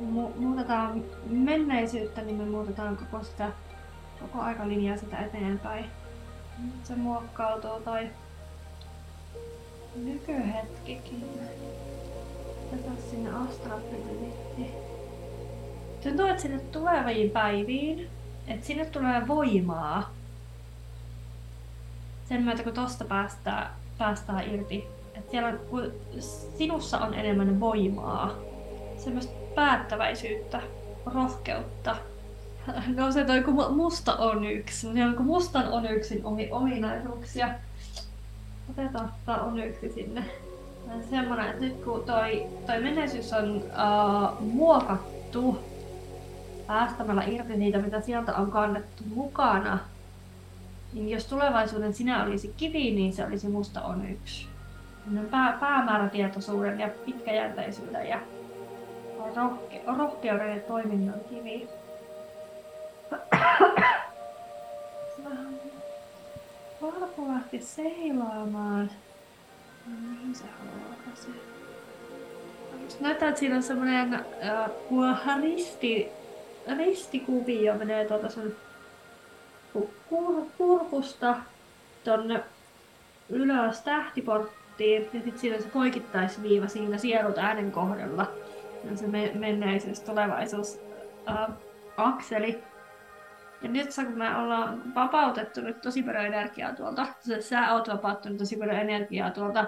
Mu- 0.02 0.40
muutetaan 0.40 1.04
menneisyyttä, 1.30 2.22
niin 2.22 2.36
me 2.36 2.46
muutetaan 2.46 2.98
koko 2.98 3.24
sitä 3.24 3.52
koko 4.20 4.42
aikalinjaa 4.42 4.98
sitä 4.98 5.18
eteenpäin. 5.18 5.86
Se 6.84 6.96
muokkautuu 6.96 7.80
toi 7.86 8.10
nykyhetkikin. 9.96 11.40
Tätä 12.72 13.02
sinne 13.10 13.30
astrapilimitti. 13.30 14.72
Tuntuu, 16.04 16.26
että 16.26 16.42
sinne 16.42 16.60
tuleviin 16.60 17.30
päiviin, 17.30 18.10
että 18.48 18.66
sinne 18.66 18.86
tulee 18.86 19.28
voimaa. 19.28 20.14
Sen 22.30 22.44
myötä, 22.44 22.64
kun 22.64 22.74
tosta 22.74 23.06
päästään, 23.06 23.74
päästään 23.98 24.54
irti. 24.54 24.88
Että 25.16 25.32
siellä 25.32 25.50
on, 25.50 25.60
kun 25.70 25.92
sinussa 26.58 26.98
on 26.98 27.14
enemmän 27.14 27.60
voimaa, 27.60 28.34
semmoista 28.98 29.34
päättäväisyyttä, 29.56 30.62
rohkeutta. 31.06 31.96
No 32.98 33.12
se 33.12 33.26
toi, 33.26 33.42
kun 33.42 33.76
musta 33.76 34.16
on 34.16 34.46
yksi. 34.46 34.94
Se 34.94 35.06
on 35.06 35.16
kuin 35.16 35.28
mustan 35.28 35.68
on 35.68 35.86
yksin 35.86 36.26
omi, 36.26 36.50
ominaisuuksia. 36.52 37.50
Otetaan 38.70 39.14
tämä 39.26 39.38
on 39.38 39.60
yksi 39.60 39.90
sinne. 39.90 40.24
Semmoinen, 41.10 41.48
että 41.48 41.62
nyt 41.62 41.84
kun 41.84 42.04
toi, 42.04 42.48
toi 42.66 42.82
menneisyys 42.82 43.34
on 43.34 43.56
uh, 43.56 44.42
muokattu 44.42 45.60
päästämällä 46.68 47.24
irti 47.24 47.58
niitä, 47.58 47.78
mitä 47.78 48.02
sieltä 48.02 48.36
on 48.36 48.52
kannettu 48.52 49.04
mukana, 49.16 49.80
niin 50.94 51.10
jos 51.10 51.26
tulevaisuuden 51.26 51.94
sinä 51.94 52.24
olisi 52.24 52.54
kivi, 52.58 52.92
niin 52.92 53.14
se 53.14 53.26
olisi 53.26 53.48
musta 53.48 53.82
on 53.82 54.10
yksi. 54.10 54.48
Pää, 55.32 55.58
päämäärätietoisuuden 55.60 56.80
ja 56.80 56.90
pitkäjänteisyyden 57.06 58.10
ja 58.10 58.20
rohke, 59.36 59.82
rohkeuden 59.98 60.56
ja 60.56 60.62
toiminnan 60.62 61.20
kivi. 61.30 61.68
Valko 66.82 67.28
lähti 67.28 67.62
seilaamaan. 67.62 68.92
Mihin 69.86 70.36
se 70.36 70.44
haluaa 70.60 71.16
se? 71.16 71.28
Näyttää, 73.00 73.30
että 73.30 73.40
siinä 73.40 73.56
on 73.56 73.64
semmoinen 73.64 74.14
äh, 74.14 75.42
risti, 75.42 76.08
ristikuvio 76.78 77.76
menee 77.76 78.06
tuolta 78.06 78.30
sun 78.30 78.56
kur, 80.10 80.46
kurkusta 80.58 81.36
tonne 82.04 82.44
ylös 83.30 83.82
tähtiporttiin 83.82 85.02
ja 85.04 85.12
sitten 85.12 85.40
siinä 85.40 85.56
on 85.56 85.64
se 85.64 85.70
poikittaisviiva 85.70 86.68
siinä 86.68 86.98
sielut 86.98 87.38
äänen 87.38 87.72
kohdalla. 87.72 88.32
Ja 88.92 88.98
se 88.98 89.08
me, 89.08 89.32
menneisyys 89.36 90.00
tulevaisuus 90.00 90.80
äh, 91.30 91.48
akseli. 91.98 92.64
Ja 93.62 93.70
nyt 93.70 93.90
kun 93.96 94.18
me 94.18 94.36
ollaan 94.36 94.96
vapautettu 94.96 95.62
nyt 95.62 95.82
tosi 95.82 96.04
paljon 96.04 96.26
energiaa 96.26 96.76
tuolta, 96.76 97.08
sä 97.40 97.74
oot 97.74 97.88
vapauttanut 97.88 98.38
tosi 98.38 98.58
paljon 98.58 98.78
energiaa 98.78 99.32
tuolta, 99.32 99.66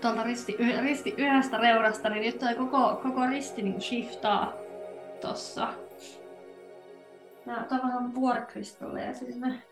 tuolta 0.00 0.22
risti, 0.22 0.56
risti 0.80 1.14
yhdestä 1.18 1.58
reunasta, 1.58 2.08
niin 2.08 2.22
nyt 2.22 2.38
toi 2.38 2.54
koko, 2.54 3.00
koko 3.02 3.26
risti 3.26 3.62
niin 3.62 3.80
shiftaa 3.80 4.52
tossa. 5.20 5.68
Nää 7.46 7.56
on 7.56 7.64
tavallaan 7.64 8.14
vuorikristalleja 8.14 9.14
sinne. 9.14 9.62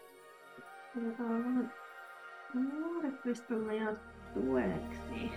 Vuorikristalleja 2.55 3.93
tueksi. 4.35 5.33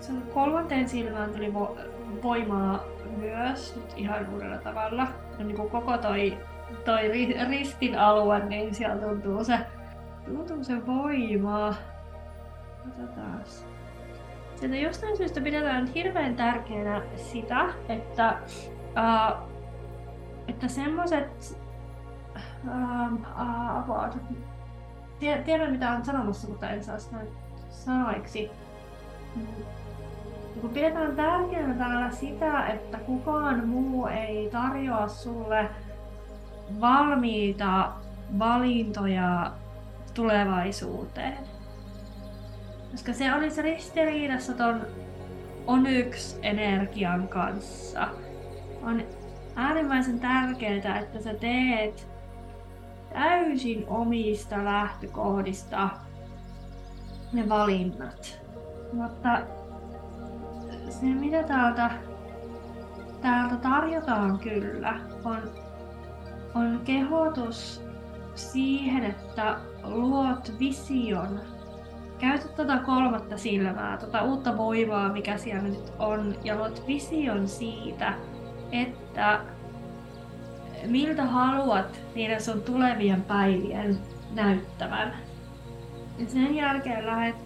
Se 0.00 0.12
on 0.12 0.22
kolmanteen 0.34 0.88
silmään 0.88 1.32
tuli 1.32 1.48
vo- 1.48 1.80
voimaa 2.22 2.84
myös 3.16 3.76
nyt 3.76 3.92
ihan 3.96 4.34
uudella 4.34 4.58
tavalla. 4.58 5.06
Ja 5.38 5.44
niin 5.44 5.56
kuin 5.56 5.70
koko 5.70 5.98
toi 5.98 6.38
toi 6.84 7.08
ristin 7.48 7.98
alue, 7.98 8.44
niin 8.44 8.74
siellä 8.74 8.96
tuntuu 8.96 9.44
se, 9.44 9.58
tuntuu 10.26 10.64
se 10.64 10.86
voima. 10.86 11.74
Katsotaan. 12.84 13.40
Sieltä 14.54 14.76
jostain 14.76 15.16
syystä 15.16 15.40
pidetään 15.40 15.86
hirveän 15.86 16.36
tärkeänä 16.36 17.02
sitä, 17.16 17.64
että, 17.88 18.38
uh, 18.78 19.48
että 20.48 20.68
semmoset 20.68 21.58
uh, 22.64 23.12
uh, 23.88 24.44
Tiedän 25.44 25.72
mitä 25.72 25.90
on 25.90 26.04
sanomassa, 26.04 26.48
mutta 26.48 26.70
en 26.70 26.84
saa 26.84 26.98
sitä 26.98 27.16
sanoiksi. 27.68 28.50
Kun 30.60 30.70
pidetään 30.70 31.16
tärkeänä 31.16 31.74
täällä 31.74 32.10
sitä, 32.10 32.66
että 32.66 32.98
kukaan 32.98 33.68
muu 33.68 34.06
ei 34.06 34.50
tarjoa 34.50 35.08
sulle 35.08 35.70
valmiita 36.80 37.92
valintoja 38.38 39.52
tulevaisuuteen. 40.14 41.38
Koska 42.90 43.12
se 43.12 43.34
olisi 43.34 43.62
ristiriidassa 43.62 44.52
ton 44.52 44.86
Onyx-energian 45.66 47.28
kanssa. 47.28 48.08
On 48.82 49.02
äärimmäisen 49.56 50.20
tärkeää, 50.20 50.98
että 50.98 51.20
sä 51.20 51.34
teet 51.34 52.08
täysin 53.12 53.84
omista 53.88 54.64
lähtökohdista 54.64 55.88
ne 57.32 57.48
valinnat. 57.48 58.40
Mutta 58.92 59.40
se 60.88 61.06
mitä 61.06 61.42
täältä, 61.42 61.90
täältä 63.20 63.56
tarjotaan 63.56 64.38
kyllä 64.38 65.00
on 65.24 65.63
on 66.54 66.80
kehotus 66.84 67.82
siihen, 68.34 69.04
että 69.04 69.56
luot 69.84 70.52
vision. 70.58 71.40
Käytä 72.18 72.48
tätä 72.48 72.76
kolmatta 72.76 73.36
silmää, 73.38 73.96
tätä 73.96 74.22
uutta 74.22 74.56
voimaa, 74.56 75.12
mikä 75.12 75.38
siellä 75.38 75.62
nyt 75.62 75.92
on, 75.98 76.34
ja 76.44 76.56
luot 76.56 76.86
vision 76.86 77.48
siitä, 77.48 78.14
että 78.72 79.40
miltä 80.86 81.24
haluat 81.24 82.00
niiden 82.14 82.42
sun 82.42 82.62
tulevien 82.62 83.22
päivien 83.22 83.98
näyttävän. 84.34 85.14
Ja 86.18 86.26
sen 86.26 86.54
jälkeen 86.54 87.06
lähdet 87.06 87.36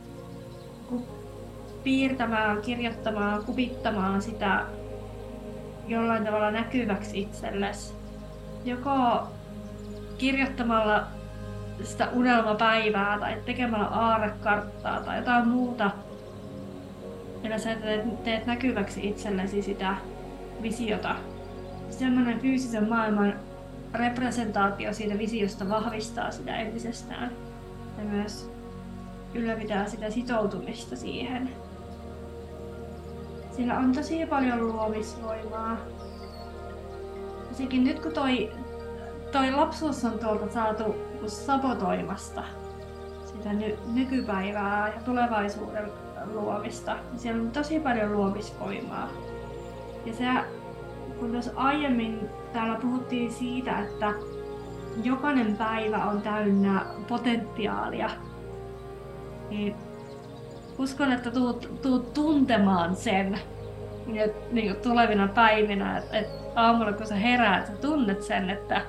piirtämään, 1.85 2.63
kirjoittamaan, 2.63 3.45
kuvittamaan 3.45 4.23
sitä 4.23 4.67
jollain 5.87 6.25
tavalla 6.25 6.51
näkyväksi 6.51 7.21
itsellesi 7.21 7.98
joko 8.65 9.29
kirjoittamalla 10.19 11.07
sitä 11.83 12.09
unelmapäivää 12.13 13.19
tai 13.19 13.37
tekemällä 13.47 13.87
aarekarttaa 13.87 15.01
tai 15.01 15.19
jotain 15.19 15.49
muuta. 15.49 15.91
Ja 17.43 17.59
sä 17.59 17.75
teet, 17.75 18.25
teet 18.25 18.47
näkyväksi 18.47 19.09
itsellesi 19.09 19.63
sitä 19.63 19.97
visiota. 20.63 21.15
Semmoinen 21.91 22.41
fyysisen 22.41 22.89
maailman 22.89 23.35
representaatio 23.95 24.95
siitä 24.95 25.19
visiosta 25.19 25.69
vahvistaa 25.69 26.31
sitä 26.31 26.57
entisestään. 26.57 27.33
Ja 27.99 28.05
myös 28.05 28.51
ylläpitää 29.35 29.89
sitä 29.89 30.11
sitoutumista 30.11 30.97
siihen. 30.97 31.51
Sillä 33.57 33.79
on 33.79 33.93
tosi 33.93 34.27
paljon 34.27 34.69
luomisvoimaa 34.69 35.77
varsinkin 37.59 37.85
nyt 37.85 38.01
kun 38.01 38.13
toi, 38.13 38.53
toi 39.33 39.53
lapsuus 39.53 40.05
on 40.05 40.19
tuolta 40.19 40.53
saatu 40.53 40.95
sabotoimasta 41.27 42.45
sitä 43.27 43.53
ny, 43.53 43.79
nykypäivää 43.95 44.89
ja 44.89 45.01
tulevaisuuden 45.05 45.93
luomista, 46.33 46.95
niin 46.95 47.19
siellä 47.19 47.43
on 47.43 47.51
tosi 47.51 47.81
paljon 47.81 48.13
luomisvoimaa. 48.13 49.09
Ja 50.07 50.15
se, 50.15 50.25
kun 51.21 51.33
tuossa 51.33 51.51
aiemmin 51.57 52.29
täällä 52.53 52.79
puhuttiin 52.83 53.33
siitä, 53.33 53.79
että 53.79 54.13
jokainen 55.05 55.57
päivä 55.57 56.05
on 56.05 56.23
täynnä 56.23 56.87
potentiaalia, 57.09 58.11
niin 59.51 59.75
uskon, 60.79 61.13
että 61.13 61.31
tuut, 61.31 61.83
tuut 61.83 62.15
tuntemaan 62.15 62.97
sen 62.97 63.39
niin 64.53 64.77
tulevina 64.77 65.29
päivinä, 65.29 65.99
että, 65.99 66.19
että 66.19 66.39
aamulla 66.55 66.93
kun 66.93 67.07
sä 67.07 67.15
heräät, 67.15 67.67
sä 67.67 67.73
tunnet 67.73 68.23
sen, 68.23 68.51
että, 68.51 68.83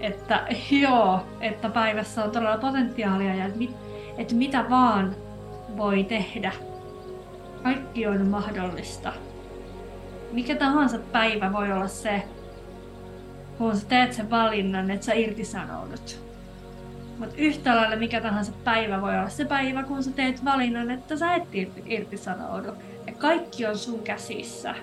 että 0.00 0.46
joo, 0.70 1.20
että 1.40 1.68
päivässä 1.68 2.24
on 2.24 2.30
todella 2.30 2.58
potentiaalia 2.58 3.34
ja 3.34 3.44
että, 3.46 3.58
mit, 3.58 3.76
että 4.18 4.34
mitä 4.34 4.64
vaan 4.70 5.16
voi 5.76 6.04
tehdä. 6.04 6.52
Kaikki 7.62 8.06
on 8.06 8.26
mahdollista. 8.26 9.12
Mikä 10.32 10.56
tahansa 10.56 10.98
päivä 11.12 11.52
voi 11.52 11.72
olla 11.72 11.88
se, 11.88 12.22
kun 13.58 13.76
sä 13.76 13.86
teet 13.86 14.12
sen 14.12 14.30
valinnan, 14.30 14.90
että 14.90 15.06
sä 15.06 15.12
irtisanoudut. 15.12 16.26
Mutta 17.18 17.34
yhtä 17.38 17.76
lailla 17.76 17.96
mikä 17.96 18.20
tahansa 18.20 18.52
päivä 18.64 19.02
voi 19.02 19.18
olla 19.18 19.28
se 19.28 19.44
päivä, 19.44 19.82
kun 19.82 20.02
sä 20.02 20.10
teet 20.10 20.44
valinnan, 20.44 20.90
että 20.90 21.16
sä 21.16 21.34
et 21.34 21.42
irtisanoudu. 21.86 22.72
Kaikki 23.18 23.66
on 23.66 23.78
sun 23.78 24.02
käsissä 24.02 24.74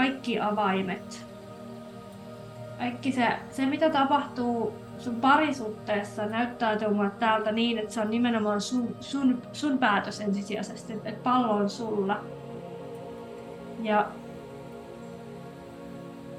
kaikki 0.00 0.40
avaimet. 0.40 1.26
Kaikki 2.78 3.12
se, 3.12 3.28
se 3.50 3.66
mitä 3.66 3.90
tapahtuu 3.90 4.74
sun 4.98 5.20
parisuhteessa 5.20 6.26
näyttäytyy 6.26 6.88
mulle 6.88 7.10
täältä 7.10 7.52
niin, 7.52 7.78
että 7.78 7.94
se 7.94 8.00
on 8.00 8.10
nimenomaan 8.10 8.60
sun, 8.60 8.96
sun, 9.00 9.42
sun 9.52 9.78
päätös 9.78 10.20
ensisijaisesti, 10.20 10.92
että 10.92 11.22
pallo 11.22 11.52
on 11.52 11.70
sulla. 11.70 12.20
Ja, 13.82 14.08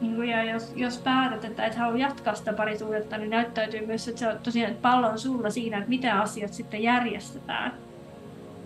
niin 0.01 0.23
ja 0.29 0.43
jos, 0.43 0.73
jos 0.75 0.97
päätät, 0.97 1.45
että 1.45 1.65
et 1.65 1.75
halua 1.75 1.97
jatkaa 1.97 2.35
sitä 2.35 2.53
parisuudetta, 2.53 3.17
niin 3.17 3.29
näyttäytyy 3.29 3.85
myös, 3.85 4.07
että 4.07 4.19
se 4.19 4.27
on 4.27 4.39
tosiaan, 4.43 4.71
että 4.71 4.81
pallo 4.81 5.07
on 5.07 5.19
sulla 5.19 5.49
siinä, 5.49 5.77
että 5.77 5.89
mitä 5.89 6.19
asiat 6.21 6.53
sitten 6.53 6.83
järjestetään. 6.83 7.73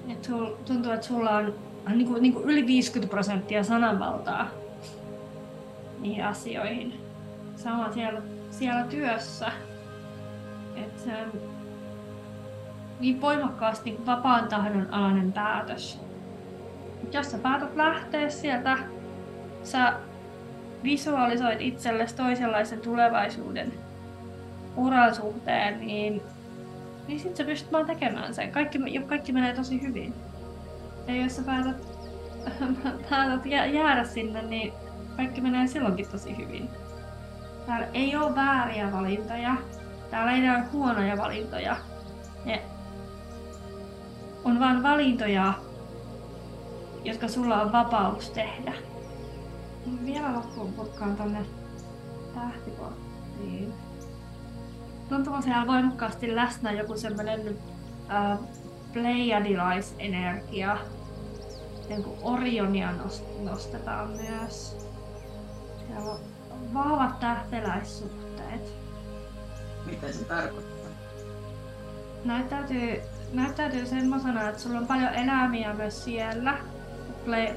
Et 0.09 0.23
sul, 0.23 0.45
tuntuu, 0.65 0.91
että 0.91 1.07
sulla 1.07 1.37
on 1.37 1.53
niin 1.87 2.07
kuin, 2.07 2.21
niin 2.21 2.33
kuin 2.33 2.45
yli 2.45 2.67
50 2.67 3.11
prosenttia 3.11 3.63
sananvaltaa 3.63 4.47
niihin 5.99 6.25
asioihin. 6.25 6.93
Sama 7.55 7.91
siellä, 7.91 8.21
siellä 8.51 8.83
työssä. 8.83 9.51
Että 10.75 11.01
se 11.01 11.11
on 11.11 11.41
niin 12.99 13.21
voimakkaasti 13.21 13.89
niin 13.89 14.05
vapaan 14.05 14.47
tahdon 14.47 14.93
alainen 14.93 15.33
päätös. 15.33 15.99
Jos 17.11 17.31
sä 17.31 17.37
päätät 17.37 17.75
lähteä 17.75 18.29
sieltä, 18.29 18.77
sä 19.63 19.93
visualisoit 20.83 21.61
itsellesi 21.61 22.15
toisenlaisen 22.15 22.79
tulevaisuuden 22.79 23.73
uran 24.75 25.15
suhteen, 25.15 25.79
niin, 25.79 26.21
niin 27.07 27.19
sit 27.19 27.35
sä 27.35 27.43
pystyt 27.43 27.71
vaan 27.71 27.85
tekemään 27.85 28.33
sen. 28.33 28.51
Kaikki, 28.51 28.79
kaikki 29.05 29.33
menee 29.33 29.53
tosi 29.53 29.81
hyvin. 29.81 30.13
Ja 31.07 31.15
jos 31.15 31.35
sä 31.35 31.41
päätät, 31.41 31.77
päätät 33.09 33.45
jäädä 33.45 34.03
sinne, 34.03 34.41
niin 34.41 34.73
kaikki 35.15 35.41
menee 35.41 35.67
silloinkin 35.67 36.07
tosi 36.07 36.37
hyvin. 36.37 36.69
Täällä 37.65 37.87
ei 37.93 38.15
ole 38.15 38.35
vääriä 38.35 38.91
valintoja. 38.91 39.55
Täällä 40.11 40.31
ei 40.31 40.49
ole 40.49 40.63
huonoja 40.71 41.17
valintoja. 41.17 41.77
Ne 42.45 42.61
on 44.43 44.59
vain 44.59 44.83
valintoja, 44.83 45.53
jotka 47.03 47.27
sulla 47.27 47.61
on 47.61 47.71
vapaus 47.71 48.29
tehdä. 48.29 48.73
Vielä 50.05 50.33
loppuun 50.33 50.73
purkkaan 50.73 51.15
tonne 51.15 51.45
tähtiporttiin. 52.35 53.73
Tuntuu 55.09 55.41
siellä 55.41 55.67
voimakkaasti 55.67 56.35
läsnä 56.35 56.71
joku 56.71 56.97
semmonen 56.97 57.57
äh, 58.11 58.39
pleiadilaisen-energia. 58.93 60.77
Niin 61.89 62.03
kuin 62.03 62.17
Orionia 62.21 62.89
nostetaan 63.39 64.09
myös. 64.09 64.77
Siellä 65.87 66.11
on 66.11 66.19
vahvat 66.73 67.19
tähteläissuhteet. 67.19 68.73
Mitä 69.85 70.11
se 70.11 70.23
tarkoittaa? 70.23 70.89
Näyttäytyy, 72.25 73.01
näyttäytyy 73.33 73.85
semmoisena, 73.85 74.49
että 74.49 74.61
sulla 74.61 74.79
on 74.79 74.87
paljon 74.87 75.13
eläimiä 75.13 75.73
myös 75.73 76.03
siellä. 76.03 76.57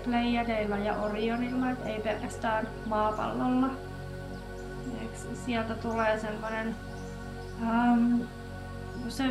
Pleiadeilla 0.04 0.76
ja 0.76 0.96
Orionilla, 0.96 1.70
et 1.70 1.86
ei 1.86 2.00
pelkästään 2.00 2.68
maapallolla. 2.86 3.70
Sieltä 5.46 5.74
tulee 5.74 6.18
semmoinen 6.18 6.76
um, 7.62 8.20
se, 9.08 9.24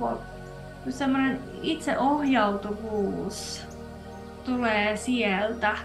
uh, 0.00 0.18
semmoinen 0.90 1.40
itseohjautuvuus 1.62 3.66
tulee 4.44 4.96
sieltä. 4.96 5.76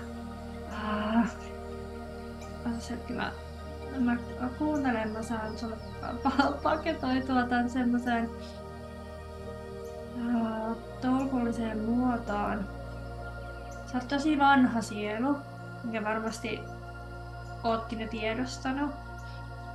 Uh, 0.72 1.26
mä, 4.00 4.18
mä 4.40 4.50
kuuntelen, 4.58 5.12
mä 5.12 5.24
saan 5.24 5.58
sulle 5.58 5.78
paketoitua 6.64 7.44
tämän 7.44 7.70
semmoiseen 7.70 8.30
uh, 10.16 10.78
tolkulliseen 11.02 11.80
muotoon. 11.80 12.68
Sä 13.92 13.98
oot 13.98 14.08
tosi 14.08 14.40
vanha 14.40 14.82
sielu, 14.82 15.38
mikä 15.84 16.04
varmasti 16.04 16.60
ootkin 17.64 18.02
jo 18.02 18.08
tiedostanut. 18.08 19.09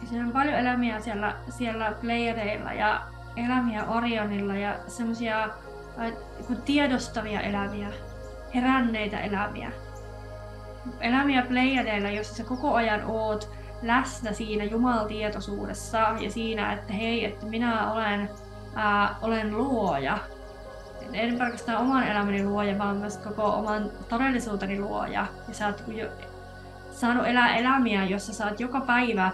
Siellä 0.05 0.27
on 0.27 0.33
paljon 0.33 0.55
elämiä 0.55 1.01
siellä, 1.01 1.35
siellä 1.49 1.93
Plejadeilla 2.01 2.73
ja 2.73 3.03
elämiä 3.37 3.85
Orionilla 3.85 4.55
ja 4.55 4.75
semmoisia 4.87 5.45
äh, 5.45 6.13
tiedostavia 6.65 7.41
elämiä, 7.41 7.89
heränneitä 8.55 9.21
elämiä. 9.21 9.73
Elämiä 11.01 11.43
Plejadeilla, 11.43 12.11
joissa 12.11 12.35
sä 12.35 12.45
koko 12.45 12.75
ajan 12.75 13.03
oot 13.07 13.51
läsnä 13.83 14.33
siinä 14.33 14.65
jumaltietoisuudessa 14.65 15.99
ja 16.21 16.31
siinä, 16.31 16.73
että 16.73 16.93
hei, 16.93 17.25
että 17.25 17.47
minä 17.47 17.93
olen, 17.93 18.31
ää, 18.75 19.05
äh, 19.05 19.25
olen 19.25 19.59
luoja. 19.59 20.19
En 21.13 21.39
pelkästään 21.39 21.79
oman 21.79 22.09
elämäni 22.09 22.45
luoja, 22.45 22.79
vaan 22.79 22.97
myös 22.97 23.17
koko 23.17 23.45
oman 23.45 23.91
todellisuuteni 24.09 24.81
luoja. 24.81 25.27
Ja 25.49 25.55
sä 25.55 25.67
oot 25.67 25.85
saanut 26.91 27.27
elää 27.27 27.57
elämiä, 27.57 28.05
jossa 28.05 28.33
sä 28.33 28.47
oot 28.47 28.61
joka 28.61 28.81
päivä 28.81 29.31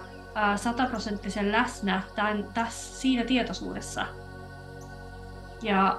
sataprosenttisen 0.56 1.52
läsnä 1.52 2.02
tämän, 2.14 2.44
tässä, 2.54 3.00
siinä 3.00 3.24
tietoisuudessa. 3.24 4.06
Ja, 5.62 5.98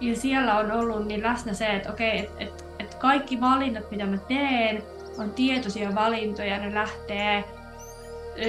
ja 0.00 0.16
siellä 0.16 0.58
on 0.58 0.72
ollut 0.72 1.06
niin 1.06 1.22
läsnä 1.22 1.52
se, 1.52 1.66
että 1.66 1.92
okei, 1.92 2.18
että 2.18 2.44
et, 2.44 2.64
et 2.78 2.94
kaikki 2.94 3.40
valinnat, 3.40 3.90
mitä 3.90 4.06
mä 4.06 4.18
teen, 4.18 4.82
on 5.18 5.30
tietoisia 5.30 5.94
valintoja, 5.94 6.58
ne 6.58 6.74
lähtee, 6.74 7.44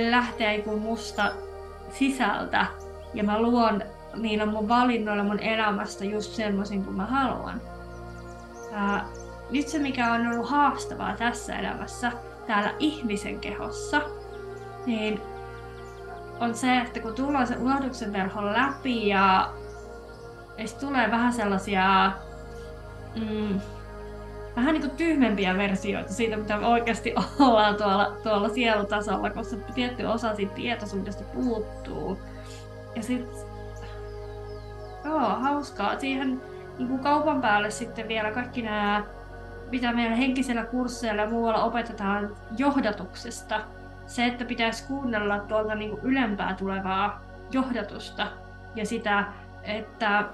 lähtee 0.09 0.61
kuin 0.61 0.81
musta 0.81 1.31
sisältä. 1.89 2.65
Ja 3.13 3.23
mä 3.23 3.41
luon 3.41 3.81
niillä 4.15 4.45
mun 4.45 4.67
valinnoilla 4.67 5.23
mun 5.23 5.39
elämästä 5.39 6.05
just 6.05 6.33
semmoisen 6.33 6.83
kuin 6.83 6.97
mä 6.97 7.05
haluan. 7.05 7.61
Ää, 8.71 9.05
nyt 9.51 9.67
se, 9.67 9.79
mikä 9.79 10.13
on 10.13 10.27
ollut 10.27 10.49
haastavaa 10.49 11.15
tässä 11.17 11.55
elämässä, 11.55 12.11
täällä 12.47 12.73
ihmisen 12.79 13.39
kehossa, 13.39 14.01
niin 14.85 15.21
on 16.39 16.55
se, 16.55 16.77
että 16.77 16.99
kun 16.99 17.15
tullaan 17.15 17.47
se 17.47 17.55
unohduksen 17.57 18.13
verhon 18.13 18.53
läpi 18.53 19.07
ja, 19.07 19.53
ja 20.57 20.65
tulee 20.79 21.11
vähän 21.11 21.33
sellaisia 21.33 22.11
mm, 23.15 23.59
vähän 24.55 24.73
niin 24.73 24.81
kuin 24.81 24.97
tyhmempiä 24.97 25.57
versioita 25.57 26.13
siitä, 26.13 26.37
mitä 26.37 26.57
me 26.57 26.67
oikeasti 26.67 27.15
ollaan 27.39 27.75
tuolla, 27.75 28.17
tuolla 28.23 28.49
sielutasolla, 28.49 29.29
koska 29.29 29.73
tietty 29.75 30.03
osa 30.03 30.35
siitä 30.35 30.53
tietoisuudesta 30.53 31.23
puuttuu. 31.23 32.19
Ja 32.95 33.03
sitten, 33.03 33.35
joo, 35.05 35.19
hauskaa. 35.19 35.99
Siihen 35.99 36.41
niin 36.77 36.87
kuin 36.87 36.99
kaupan 36.99 37.41
päälle 37.41 37.71
sitten 37.71 38.07
vielä 38.07 38.31
kaikki 38.31 38.61
nämä, 38.61 39.03
mitä 39.71 39.93
meillä 39.93 40.15
henkisellä 40.15 40.65
kursseilla 40.65 41.21
ja 41.21 41.29
muualla 41.29 41.63
opetetaan 41.63 42.35
johdatuksesta– 42.57 43.61
se, 44.05 44.25
että 44.25 44.45
pitäisi 44.45 44.87
kuunnella 44.87 45.39
tuolta 45.39 45.75
niin 45.75 45.89
kuin 45.89 46.01
ylempää 46.03 46.53
tulevaa 46.53 47.21
johdatusta 47.51 48.27
ja 48.75 48.85
sitä, 48.85 49.25
että 49.63 50.29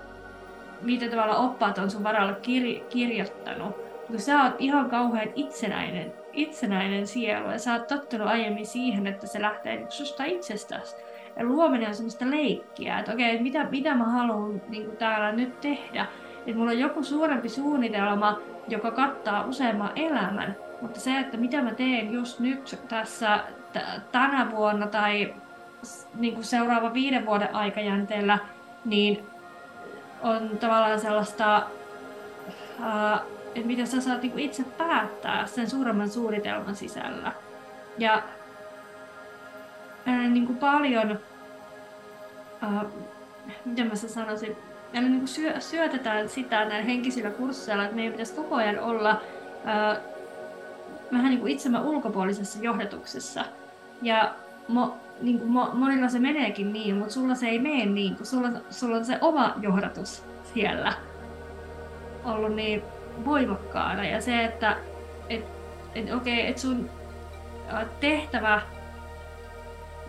mitä 0.81 1.09
tavalla 1.09 1.35
oppaat 1.37 1.77
on 1.77 1.91
sun 1.91 2.03
varalle 2.03 2.33
kir- 2.33 2.83
kirjoittanut. 2.89 3.75
Kun 4.07 4.19
sä 4.19 4.43
oot 4.43 4.53
ihan 4.59 4.89
kauhean 4.89 5.29
itsenäinen, 5.35 6.13
itsenäinen 6.33 7.07
sielu 7.07 7.51
ja 7.51 7.59
sä 7.59 7.73
oot 7.73 7.87
tottunut 7.87 8.27
aiemmin 8.27 8.65
siihen, 8.65 9.07
että 9.07 9.27
se 9.27 9.41
lähtee 9.41 9.75
niin 9.75 9.91
susta 9.91 10.23
itsestäsi. 10.23 10.95
Ja 11.35 11.43
luominen 11.43 11.87
on 11.87 11.95
semmoista 11.95 12.29
leikkiä, 12.29 12.99
että 12.99 13.13
okei, 13.13 13.31
okay, 13.31 13.43
mitä, 13.43 13.63
mitä 13.63 13.95
mä 13.95 14.05
haluan 14.05 14.61
niin 14.69 14.97
täällä 14.97 15.31
nyt 15.31 15.61
tehdä. 15.61 16.05
Että 16.37 16.55
mulla 16.55 16.71
on 16.71 16.79
joku 16.79 17.03
suurempi 17.03 17.49
suunnitelma, 17.49 18.39
joka 18.67 18.91
kattaa 18.91 19.45
useamman 19.45 19.91
elämän. 19.95 20.55
Mutta 20.81 20.99
se, 20.99 21.19
että 21.19 21.37
mitä 21.37 21.61
mä 21.61 21.73
teen 21.73 22.13
just 22.13 22.39
nyt 22.39 22.79
tässä 22.89 23.39
tänä 24.11 24.51
vuonna 24.51 24.87
tai 24.87 25.33
niin 26.15 26.33
kuin 26.33 26.45
seuraava 26.45 26.93
viiden 26.93 27.25
vuoden 27.25 27.55
aikajänteellä, 27.55 28.39
niin 28.85 29.27
on 30.21 30.49
tavallaan 30.59 30.99
sellaista, 30.99 31.67
että 33.55 33.67
miten 33.67 33.87
sä 33.87 34.01
saat 34.01 34.21
niin 34.21 34.31
kuin 34.31 34.43
itse 34.43 34.63
päättää 34.63 35.45
sen 35.47 35.69
suuremman 35.69 36.09
suunnitelman 36.09 36.75
sisällä. 36.75 37.31
Ja 37.97 38.23
niin 40.05 40.45
kuin 40.45 40.57
paljon, 40.57 41.19
miten 43.65 43.87
mä 43.87 43.95
sanoisin, 43.95 44.57
Eli 44.93 45.09
niin 45.09 45.27
syö, 45.27 45.59
syötetään 45.59 46.29
sitä 46.29 46.65
näillä 46.65 46.85
henkisillä 46.85 47.29
kursseilla, 47.29 47.83
että 47.83 47.95
meidän 47.95 48.11
pitäisi 48.11 48.33
koko 48.33 48.55
ajan 48.55 48.79
olla 48.79 49.21
ää, 49.65 50.01
vähän 51.11 51.29
niin 51.29 51.39
kuin 51.39 51.53
itsemme 51.53 51.79
ulkopuolisessa 51.79 52.59
johdatuksessa. 52.61 53.45
Ja 54.01 54.35
mo, 54.67 54.97
niin 55.21 55.39
kuin 55.39 55.51
mo, 55.51 55.69
monilla 55.73 56.09
se 56.09 56.19
meneekin 56.19 56.73
niin, 56.73 56.95
mutta 56.95 57.13
sulla 57.13 57.35
se 57.35 57.47
ei 57.47 57.59
mene 57.59 57.85
niin, 57.85 58.15
kun 58.15 58.25
sulla, 58.25 58.49
sulla 58.69 58.97
on 58.97 59.05
se 59.05 59.17
oma 59.21 59.53
johdatus 59.61 60.23
siellä 60.53 60.93
ollut 62.23 62.55
niin 62.55 62.83
voimakkaana. 63.25 64.05
Ja 64.05 64.21
se, 64.21 64.45
että 64.45 64.77
et, 65.29 65.45
et, 65.95 66.13
okei, 66.13 66.39
okay, 66.39 66.49
että 66.49 66.61
sun 66.61 66.89
tehtävä, 67.99 68.61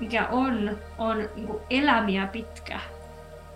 mikä 0.01 0.27
on, 0.27 0.79
on 0.99 1.17
niin 1.35 1.47
kuin 1.47 1.63
elämiä 1.71 2.27
pitkä. 2.27 2.81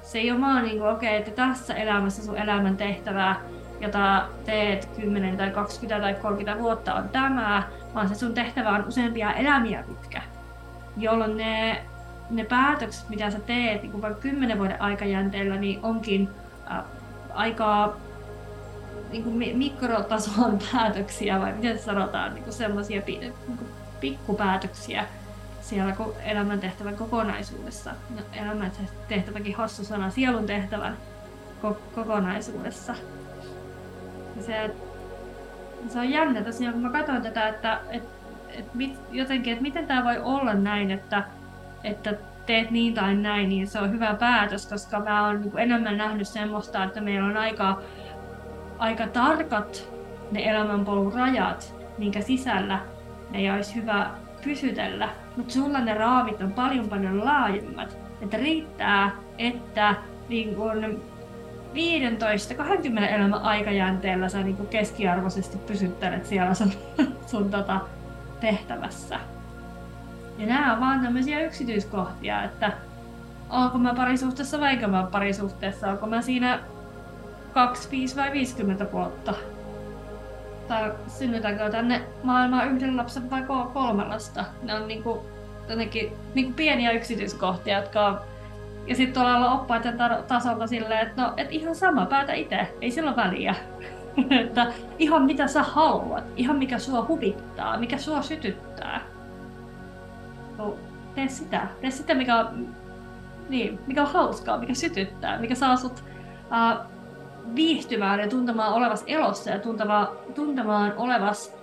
Se 0.03 0.19
ei 0.19 0.31
ole 0.31 0.41
vaan 0.41 0.65
niin 0.65 0.83
okei, 0.83 1.09
okay, 1.09 1.19
että 1.19 1.31
tässä 1.31 1.75
elämässä 1.75 2.25
sun 2.25 2.39
elämän 2.39 2.77
tehtävää, 2.77 3.41
jota 3.81 4.29
teet 4.45 4.87
10 4.97 5.37
tai 5.37 5.51
20 5.51 6.01
tai 6.01 6.15
30 6.15 6.63
vuotta 6.63 6.95
on 6.95 7.09
tämä, 7.09 7.63
vaan 7.95 8.09
se 8.09 8.15
sun 8.15 8.35
tehtävä 8.35 8.71
on 8.71 8.89
useampia 8.89 9.33
elämiä 9.33 9.85
pitkä, 9.89 10.23
jolloin 10.97 11.37
ne, 11.37 11.83
ne 12.31 12.45
päätökset, 12.45 13.09
mitä 13.09 13.31
sä 13.31 13.41
teet 13.41 13.83
niin 13.83 14.03
vaikka 14.03 14.21
kymmenen 14.21 14.59
vuoden 14.59 14.83
aikajänteellä, 14.83 15.57
niin 15.57 15.81
onkin 15.83 16.29
äh, 16.71 16.85
aika 17.35 17.97
niin 19.11 19.25
kuin 19.25 19.59
mikrotason 19.59 20.59
päätöksiä, 20.73 21.41
vai 21.41 21.53
miten 21.53 21.79
sanotaan, 21.79 22.35
niin 22.35 22.53
semmoisia 22.53 23.03
niin 23.07 23.33
pikkupäätöksiä 24.01 25.05
siellä 25.61 25.97
elämän 26.25 26.61
tehtävän 26.61 26.97
kokonaisuudessa. 26.97 27.91
No, 27.91 28.23
elämän 28.33 28.73
tehtäväkin 29.09 29.57
hassu 29.57 29.85
sana, 29.85 30.11
sielun 30.11 30.47
tehtävän 30.47 30.97
ko- 31.63 31.77
kokonaisuudessa. 31.95 32.95
Ja 34.37 34.43
se, 34.43 34.71
se 35.89 35.99
on 35.99 36.11
jännä 36.11 36.43
tosiaan, 36.43 36.73
kun 36.73 36.83
mä 36.83 36.91
katson 36.91 37.23
tätä, 37.23 37.49
että 37.49 37.81
et, 37.91 38.03
et 38.49 38.75
mit, 38.75 38.99
jotenkin, 39.11 39.53
että 39.53 39.63
miten 39.63 39.87
tämä 39.87 40.05
voi 40.05 40.19
olla 40.19 40.55
näin, 40.55 40.91
että, 40.91 41.25
että 41.85 42.15
teet 42.47 42.71
niin 42.71 42.95
tai 42.95 43.15
näin, 43.15 43.49
niin 43.49 43.67
se 43.67 43.81
on 43.81 43.93
hyvä 43.93 44.15
päätös, 44.15 44.67
koska 44.67 45.01
mä 45.01 45.27
oon 45.27 45.41
niin 45.41 45.59
enemmän 45.59 45.97
nähnyt 45.97 46.29
semmoista, 46.29 46.85
että 46.85 47.01
meillä 47.01 47.29
on 47.29 47.37
aika, 47.37 47.81
aika 48.79 49.07
tarkat 49.07 49.89
ne 50.31 50.51
elämänpolun 50.51 51.13
rajat, 51.13 51.75
minkä 51.99 52.21
sisällä 52.21 52.79
ei 53.35 53.51
olisi 53.51 53.75
hyvä 53.75 54.11
pysytellä. 54.45 55.09
Mutta 55.37 55.55
sulla 55.55 55.81
ne 55.81 55.95
raamit 55.95 56.41
on 56.41 56.53
paljon 56.53 56.89
paljon 56.89 57.25
laajemmat. 57.25 57.99
Että 58.21 58.37
riittää, 58.37 59.11
että 59.39 59.95
niin 60.29 60.55
kun 60.55 61.03
15-20 61.77 61.79
elämän 63.03 63.43
aikajänteellä 63.43 64.29
sä 64.29 64.43
niin 64.43 64.67
keskiarvoisesti 64.67 65.59
pysyttelet 65.59 66.27
siellä 66.27 66.55
sun, 66.55 66.73
sun 67.31 67.51
tota 67.51 67.81
tehtävässä. 68.41 69.21
Ja 70.39 70.47
nämä 70.47 70.73
on 70.73 70.81
vaan 70.81 71.01
tämmöisiä 71.01 71.41
yksityiskohtia, 71.41 72.45
että 72.45 72.73
onko 73.51 73.79
mä 73.79 73.95
parisuhteessa 73.95 74.61
vai 74.61 74.77
mä 74.87 75.09
parisuhteessa, 75.13 75.91
onko 75.91 76.07
mä 76.07 76.23
siinä 76.23 76.61
2, 77.55 77.91
5 77.91 78.17
vai 78.17 78.33
50 78.33 78.93
vuotta. 78.93 79.35
Tai 80.69 80.93
synnytänkö 81.09 81.71
tänne 81.71 82.03
maailmaan 82.23 82.69
yhden 82.71 82.97
lapsen 82.97 83.31
vai 83.31 83.43
kolme 83.73 84.05
lasta. 84.05 84.45
Ne 84.63 84.75
on 84.75 84.89
niinku, 84.89 85.27
niinku 86.35 86.53
pieniä 86.57 86.91
yksityiskohtia, 86.91 87.79
jotka 87.79 88.07
on 88.07 88.21
ja 88.87 88.95
sitten 88.95 89.15
tuolla 89.15 89.37
olla 89.37 89.53
oppaiden 89.53 89.99
tasolta 90.29 90.67
silleen, 90.67 91.07
että 91.07 91.23
no, 91.23 91.33
et 91.37 91.53
ihan 91.53 91.75
sama, 91.75 92.07
päätä 92.07 92.33
itse, 92.33 92.77
ei 92.81 92.91
sillä 92.91 93.17
väliä. 93.17 93.55
että 94.45 94.67
ihan 94.99 95.23
mitä 95.23 95.47
sä 95.47 95.63
haluat, 95.63 96.25
ihan 96.37 96.57
mikä 96.57 96.79
sua 96.79 97.07
huvittaa, 97.09 97.79
mikä 97.79 97.99
sua 97.99 98.23
sytyttää. 98.23 99.01
No, 100.59 100.77
tee 101.15 101.29
sitä, 101.29 101.67
tee 101.81 101.91
sitä 101.91 102.15
mikä 102.15 102.37
on, 102.37 102.69
niin, 103.49 103.79
mikä 103.87 104.03
on 104.03 104.13
hauskaa, 104.13 104.59
mikä 104.59 104.75
sytyttää, 104.75 105.39
mikä 105.39 105.55
saa 105.55 105.77
sut 105.77 106.05
uh, 106.47 106.87
viihtymään 107.55 108.21
ja 108.21 108.29
tuntemaan 108.29 108.73
olevas 108.73 109.05
elossa 109.07 109.51
ja 109.51 109.59
tuntemaan, 109.59 110.09
tuntemaan 110.35 110.93
olevas 110.97 111.57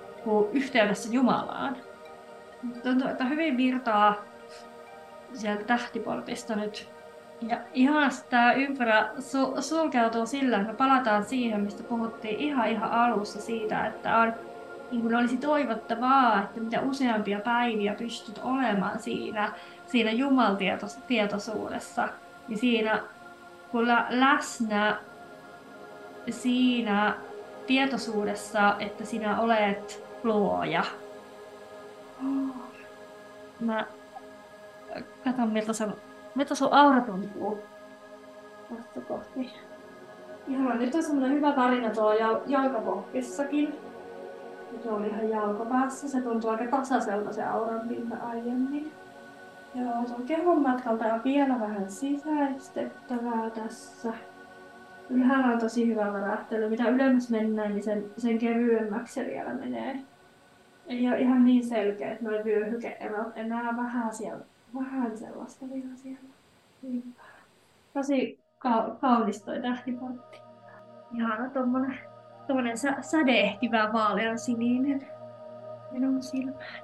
yhteydessä 0.54 1.10
Jumalaan. 1.12 1.78
Tuntuu, 2.84 3.08
että 3.08 3.26
hyvin 3.26 3.58
virtaa 3.58 4.16
sieltä 5.34 5.64
tähtiportista 5.64 6.56
nyt 6.56 6.93
ja 7.50 7.58
tämä 8.30 8.54
ympärä 8.54 9.10
su- 9.18 9.62
sulkeutuu 9.62 10.26
sillä, 10.26 10.58
että 10.58 10.72
me 10.72 10.78
palataan 10.78 11.24
siihen, 11.24 11.62
mistä 11.62 11.84
puhuttiin 11.84 12.40
ihan 12.40 12.68
ihan 12.68 12.92
alussa 12.92 13.42
siitä, 13.42 13.88
että 13.88 14.18
on, 14.18 14.34
niin 14.92 15.02
kuin 15.02 15.16
olisi 15.16 15.38
toivottavaa, 15.38 16.44
että 16.44 16.60
mitä 16.60 16.82
useampia 16.82 17.40
päiviä 17.40 17.94
pystyt 17.94 18.40
olemaan 18.44 19.00
siinä, 19.00 19.52
siinä 19.86 20.12
jumaltietoisuudessa, 20.12 22.10
niin 22.48 22.60
siinä 22.60 23.02
kun 23.72 23.88
läsnä 24.10 24.98
siinä 26.30 27.16
tietoisuudessa, 27.68 28.76
että 28.80 29.06
sinä 29.06 29.40
olet 29.40 30.04
luoja. 30.24 30.84
Mä 33.60 33.86
katson 35.24 35.50
miltä 35.50 35.74
se 35.74 35.88
mitä 36.36 36.56
sun 36.56 36.74
aura 36.74 37.02
tuntuu 37.02 37.58
tästä 38.76 39.02
kohti? 39.02 39.54
Ihan 40.48 40.80
nyt 40.80 40.96
on 40.96 41.04
semmoinen 41.04 41.38
hyvä 41.38 41.52
tarina 41.52 41.90
tuolla 41.90 42.14
jal- 42.14 42.42
jalkapohkissakin. 42.48 43.76
Se 44.84 44.90
oli 44.90 45.08
ihan 45.08 45.30
jalkopäässä. 45.30 46.10
Se 46.10 46.22
tuntuu 46.22 46.50
aika 46.50 46.78
tasaiselta 46.78 47.34
se 47.34 47.44
auran 47.44 47.88
pinta 47.88 48.16
aiemmin. 48.16 48.92
Joo, 49.76 50.08
se 50.08 50.14
on 50.16 50.24
kehon 50.24 50.62
matkalta 50.62 51.06
ja 51.06 51.20
vielä 51.24 51.60
vähän 51.60 51.90
sisäistettävää 51.90 53.50
tässä. 53.50 54.14
Ylhäällä 55.10 55.48
on 55.48 55.60
tosi 55.60 55.88
hyvä 55.88 56.14
värähtely. 56.14 56.70
Mitä 56.70 56.90
ylemmäs 56.90 57.30
mennään, 57.30 57.72
niin 57.72 57.84
sen, 57.84 58.06
sen 58.18 58.38
kevyemmäksi 58.38 59.14
se 59.14 59.26
vielä 59.26 59.54
menee. 59.54 60.00
Ei 60.88 61.08
ole 61.08 61.20
ihan 61.20 61.46
niin 61.46 61.64
selkeä, 61.64 62.12
että 62.12 62.26
noin 62.26 62.46
vyöhykeerot 62.46 63.38
enää 63.38 63.78
vähän 63.78 64.14
siellä 64.14 64.46
vähän 64.76 65.18
sellaista 65.18 65.66
vielä 65.74 65.96
siellä. 65.96 66.30
Niin. 66.82 67.16
Tosi 67.94 68.40
ka- 68.60 68.96
kaunis 69.02 69.42
toi 69.44 69.62
tähtiportti. 69.62 70.38
Ihana 71.18 71.50
tommonen, 71.50 72.00
tommonen 72.48 72.78
sä- 72.78 73.02
sädeehtivä 73.02 73.94
vaalean 73.94 74.40
sininen 74.40 75.08
minun 75.92 76.24
silmään. 76.24 76.84